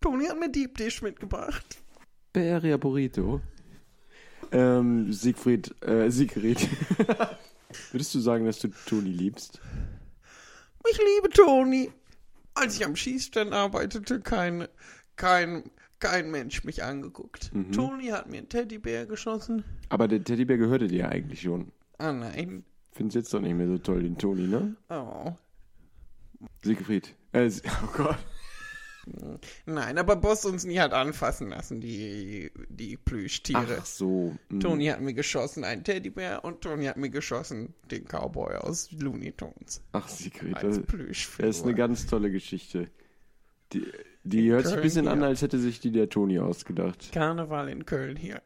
Toni 0.00 0.26
hat 0.26 0.38
mir 0.38 0.48
Deep 0.48 0.78
Dish 0.78 1.02
mitgebracht. 1.02 1.82
Beria 2.32 2.76
Burrito. 2.76 3.40
Ähm, 4.52 5.12
Siegfried, 5.12 5.74
äh, 5.82 6.10
Sigrid. 6.10 6.68
Würdest 7.90 8.14
du 8.14 8.20
sagen, 8.20 8.46
dass 8.46 8.60
du 8.60 8.68
Toni 8.86 9.10
liebst? 9.10 9.60
Ich 10.88 10.96
liebe 10.96 11.28
Toni. 11.30 11.90
Als 12.54 12.76
ich 12.76 12.84
am 12.84 12.94
Schießstand 12.94 13.52
arbeitete, 13.52 14.20
kein, 14.20 14.68
kein, 15.16 15.64
kein 16.04 16.30
Mensch 16.30 16.64
mich 16.64 16.84
angeguckt. 16.84 17.50
Toni 17.72 18.08
hat 18.08 18.28
mir 18.28 18.36
einen 18.36 18.48
Teddybär 18.50 19.06
geschossen. 19.06 19.64
Aber 19.88 20.06
der 20.06 20.22
Teddybär 20.22 20.58
gehörte 20.58 20.86
dir 20.86 20.98
ja 20.98 21.08
eigentlich 21.08 21.40
schon. 21.40 21.72
Ah 21.96 22.12
nein. 22.12 22.62
Find's 22.92 23.14
jetzt 23.14 23.32
doch 23.32 23.40
nicht 23.40 23.54
mehr 23.54 23.66
so 23.66 23.78
toll, 23.78 24.02
den 24.02 24.18
Toni, 24.18 24.46
ne? 24.46 24.76
Oh. 24.90 25.32
Siegfried. 26.62 27.14
Äh, 27.32 27.50
oh 27.82 27.86
Gott. 27.96 28.18
Nein, 29.64 29.98
aber 29.98 30.16
Boss 30.16 30.44
uns 30.44 30.64
nie 30.64 30.78
hat 30.78 30.92
anfassen 30.92 31.48
lassen, 31.48 31.80
die, 31.80 32.50
die 32.68 32.98
Plüschtiere. 32.98 33.78
Ach 33.80 33.86
so. 33.86 34.34
hm. 34.50 34.60
Toni 34.60 34.86
hat 34.86 35.00
mir 35.00 35.14
geschossen 35.14 35.64
einen 35.64 35.84
Teddybär 35.84 36.44
und 36.44 36.60
Toni 36.60 36.84
hat 36.84 36.98
mir 36.98 37.10
geschossen 37.10 37.72
den 37.90 38.04
Cowboy 38.04 38.56
aus 38.56 38.92
Looney 38.92 39.32
Tunes. 39.32 39.82
Ach, 39.92 40.08
Sigrid. 40.08 40.54
Als 40.56 40.80
das 41.38 41.56
ist 41.56 41.64
eine 41.64 41.74
ganz 41.74 42.06
tolle 42.06 42.30
Geschichte. 42.30 42.88
Die, 43.72 43.86
die 44.24 44.50
hört 44.50 44.62
sich 44.64 44.72
ein 44.72 44.76
Köln 44.76 44.82
bisschen 44.82 45.08
an, 45.08 45.22
als 45.22 45.42
hätte 45.42 45.58
sich 45.58 45.80
die 45.80 45.92
der 45.92 46.08
Toni 46.08 46.38
ausgedacht. 46.38 47.10
Karneval 47.12 47.68
in 47.68 47.84
Köln 47.86 48.16
hier. 48.16 48.40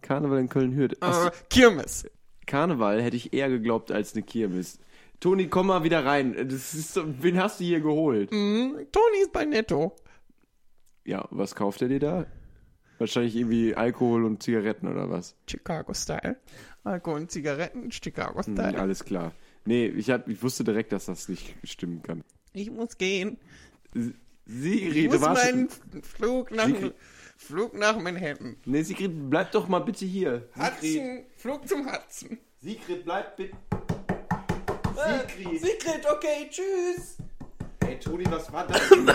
Karneval 0.00 0.40
in 0.40 0.48
Köln-Hürth. 0.48 0.96
Ach, 1.00 1.28
Äh, 1.28 1.30
Kirmes. 1.48 2.06
Karneval 2.46 3.00
hätte 3.00 3.16
ich 3.16 3.32
eher 3.32 3.48
geglaubt 3.48 3.92
als 3.92 4.14
eine 4.14 4.24
Kirmes. 4.24 4.78
Toni, 5.20 5.46
komm 5.46 5.68
mal 5.68 5.84
wieder 5.84 6.04
rein. 6.04 6.34
Das 6.48 6.74
ist 6.74 6.94
so, 6.94 7.04
wen 7.22 7.38
hast 7.40 7.60
du 7.60 7.64
hier 7.64 7.80
geholt? 7.80 8.32
Mhm, 8.32 8.74
Toni 8.90 9.22
ist 9.22 9.32
bei 9.32 9.44
Netto. 9.44 9.94
Ja, 11.04 11.26
was 11.30 11.54
kauft 11.54 11.82
er 11.82 11.88
dir 11.88 12.00
da? 12.00 12.26
Wahrscheinlich 12.98 13.36
irgendwie 13.36 13.74
Alkohol 13.76 14.24
und 14.24 14.42
Zigaretten 14.42 14.88
oder 14.88 15.08
was? 15.10 15.36
Chicago-Style. 15.48 16.36
Alkohol 16.84 17.20
und 17.20 17.30
Zigaretten, 17.30 17.90
Chicago-Style. 17.92 18.78
alles 18.78 19.04
klar. 19.04 19.32
Nee, 19.64 19.86
ich, 19.86 20.10
hab, 20.10 20.28
ich 20.28 20.42
wusste 20.42 20.64
direkt, 20.64 20.90
dass 20.92 21.06
das 21.06 21.28
nicht 21.28 21.54
stimmen 21.62 22.02
kann. 22.02 22.24
Ich 22.52 22.70
muss 22.72 22.98
gehen. 22.98 23.38
Sigrid, 24.46 24.96
Ich 24.96 25.04
du 25.06 25.12
muss 25.12 25.20
warst... 25.20 25.44
meinen 25.44 25.68
Flug 26.02 26.50
nach, 26.50 26.66
Sigrid. 26.66 26.94
Flug 27.36 27.74
nach 27.74 27.98
Manhattan. 27.98 28.56
Nee, 28.64 28.82
Sigrid, 28.82 29.12
bleib 29.30 29.52
doch 29.52 29.68
mal 29.68 29.80
bitte 29.80 30.04
hier. 30.04 30.48
Sigrid, 30.54 30.72
Hudson, 30.72 31.24
Flug 31.36 31.68
zum 31.68 31.86
Hudson. 31.90 32.38
Sigrid 32.60 33.04
bleib 33.04 33.36
bitte... 33.36 33.56
Sigrid. 34.94 35.60
Sigrid, 35.60 36.06
okay, 36.10 36.48
tschüss. 36.50 37.16
Hey, 37.82 37.98
Toni, 37.98 38.24
was 38.30 38.52
war 38.52 38.66
das 38.66 38.88
denn? 38.90 39.06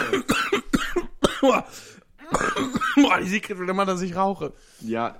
Boah, 1.41 3.19
die 3.21 3.27
Sigrid 3.29 3.57
will 3.59 3.69
immer, 3.69 3.85
dass 3.85 4.01
ich 4.01 4.15
rauche. 4.15 4.53
ja, 4.81 5.15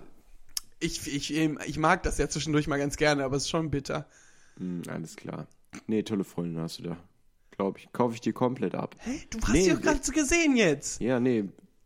Ich, 0.80 1.08
ich, 1.14 1.34
ähm, 1.36 1.60
ich 1.66 1.78
mag 1.78 2.04
das 2.04 2.18
ja 2.18 2.28
zwischendurch 2.28 2.68
mal 2.68 2.78
ganz 2.80 2.98
gerne, 2.98 3.24
aber 3.24 3.38
es 3.38 3.44
ist 3.44 3.50
schon 3.50 3.70
bitter. 3.72 4.08
hm, 4.58 4.82
alles 4.90 5.16
klar. 5.16 5.48
Nee, 5.86 6.04
tolle 6.04 6.24
Freundin 6.24 6.60
hast 6.62 6.80
du 6.80 6.84
da. 6.84 6.98
Glaube 7.58 7.80
ich. 7.80 7.92
Kaufe 7.92 8.14
ich 8.14 8.22
dir 8.22 8.34
komplett 8.34 8.76
ab. 8.76 8.96
Hä? 9.00 9.20
Du 9.32 9.40
hast 9.42 9.52
Nee, 9.54 9.64
sie 9.64 9.72
doch 9.74 9.82
gerade 9.82 10.12
gesehen 10.12 10.56
jetzt. 10.56 11.02
Ja, 11.02 11.20
nee. 11.20 11.46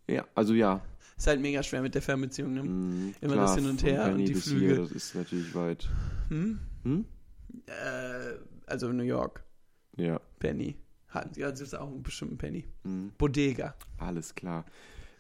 Ja, 0.10 0.26
also 0.36 0.54
ja. 0.54 0.82
Ist 1.18 1.28
halt 1.28 1.40
mega 1.40 1.64
schwer 1.64 1.82
mit 1.82 1.96
der 1.96 2.02
Fernbeziehung, 2.02 2.54
ne? 2.54 2.62
Hm, 2.62 3.14
Immer 3.22 3.34
klar, 3.34 3.46
das 3.46 3.56
Hin 3.56 3.70
und 3.70 3.84
Her 3.84 4.12
und 4.14 4.18
die 4.26 4.34
Flüge. 4.34 4.66
Hier, 4.66 4.78
das 4.78 4.92
ist 4.92 5.16
natürlich 5.16 5.56
weit. 5.56 5.88
Hm? 6.30 6.60
Äh, 7.68 7.72
also 8.66 8.92
New 8.92 9.04
York. 9.04 9.44
Ja, 9.96 10.20
Penny. 10.40 10.76
Hat, 11.08 11.38
ja, 11.38 11.50
das 11.52 11.62
ist 11.62 11.74
auch 11.76 11.88
einen 11.88 12.04
bestimmten 12.04 12.38
Penny. 12.38 12.66
Hm. 12.84 13.12
Bodega. 13.18 13.76
alles 13.98 14.36
klar. 14.36 14.66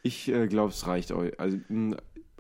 Ich 0.03 0.27
äh, 0.29 0.47
glaube, 0.47 0.71
es 0.71 0.87
reicht 0.87 1.11
euch. 1.11 1.39
Also, 1.39 1.57
mh, 1.69 1.95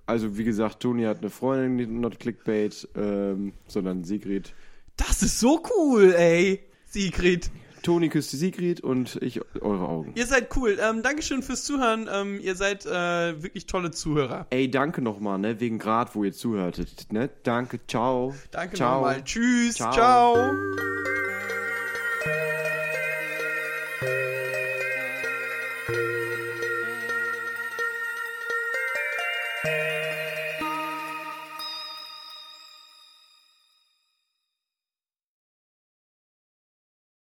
also, 0.05 0.37
wie 0.37 0.43
gesagt, 0.43 0.81
Toni 0.81 1.03
hat 1.03 1.19
eine 1.19 1.29
Freundin, 1.29 1.77
die 1.77 1.85
not 1.85 2.19
Clickbait, 2.19 2.89
ähm, 2.95 3.53
sondern 3.67 4.03
Sigrid. 4.03 4.53
Das 4.97 5.21
ist 5.21 5.39
so 5.39 5.61
cool, 5.77 6.13
ey. 6.13 6.59
Sigrid. 6.85 7.51
Toni 7.81 8.09
küsste 8.09 8.37
Sigrid 8.37 8.81
und 8.81 9.17
ich 9.21 9.41
eure 9.61 9.87
Augen. 9.87 10.13
Ihr 10.15 10.25
seid 10.25 10.55
cool. 10.55 10.77
Ähm, 10.81 11.01
Dankeschön 11.03 11.43
fürs 11.43 11.63
Zuhören. 11.63 12.09
Ähm, 12.11 12.39
ihr 12.41 12.55
seid 12.55 12.85
äh, 12.85 13.41
wirklich 13.41 13.65
tolle 13.65 13.91
Zuhörer. 13.91 14.47
Ey, 14.49 14.69
danke 14.69 15.01
nochmal, 15.01 15.39
ne? 15.39 15.59
Wegen 15.59 15.79
Grad, 15.79 16.15
wo 16.15 16.23
ihr 16.23 16.33
zuhörtet, 16.33 17.07
ne? 17.11 17.29
Danke, 17.43 17.79
ciao. 17.87 18.33
Danke 18.51 18.75
ciao. 18.75 19.01
nochmal. 19.01 19.23
Tschüss. 19.23 19.75
Ciao. 19.75 19.93
ciao. 19.93 20.51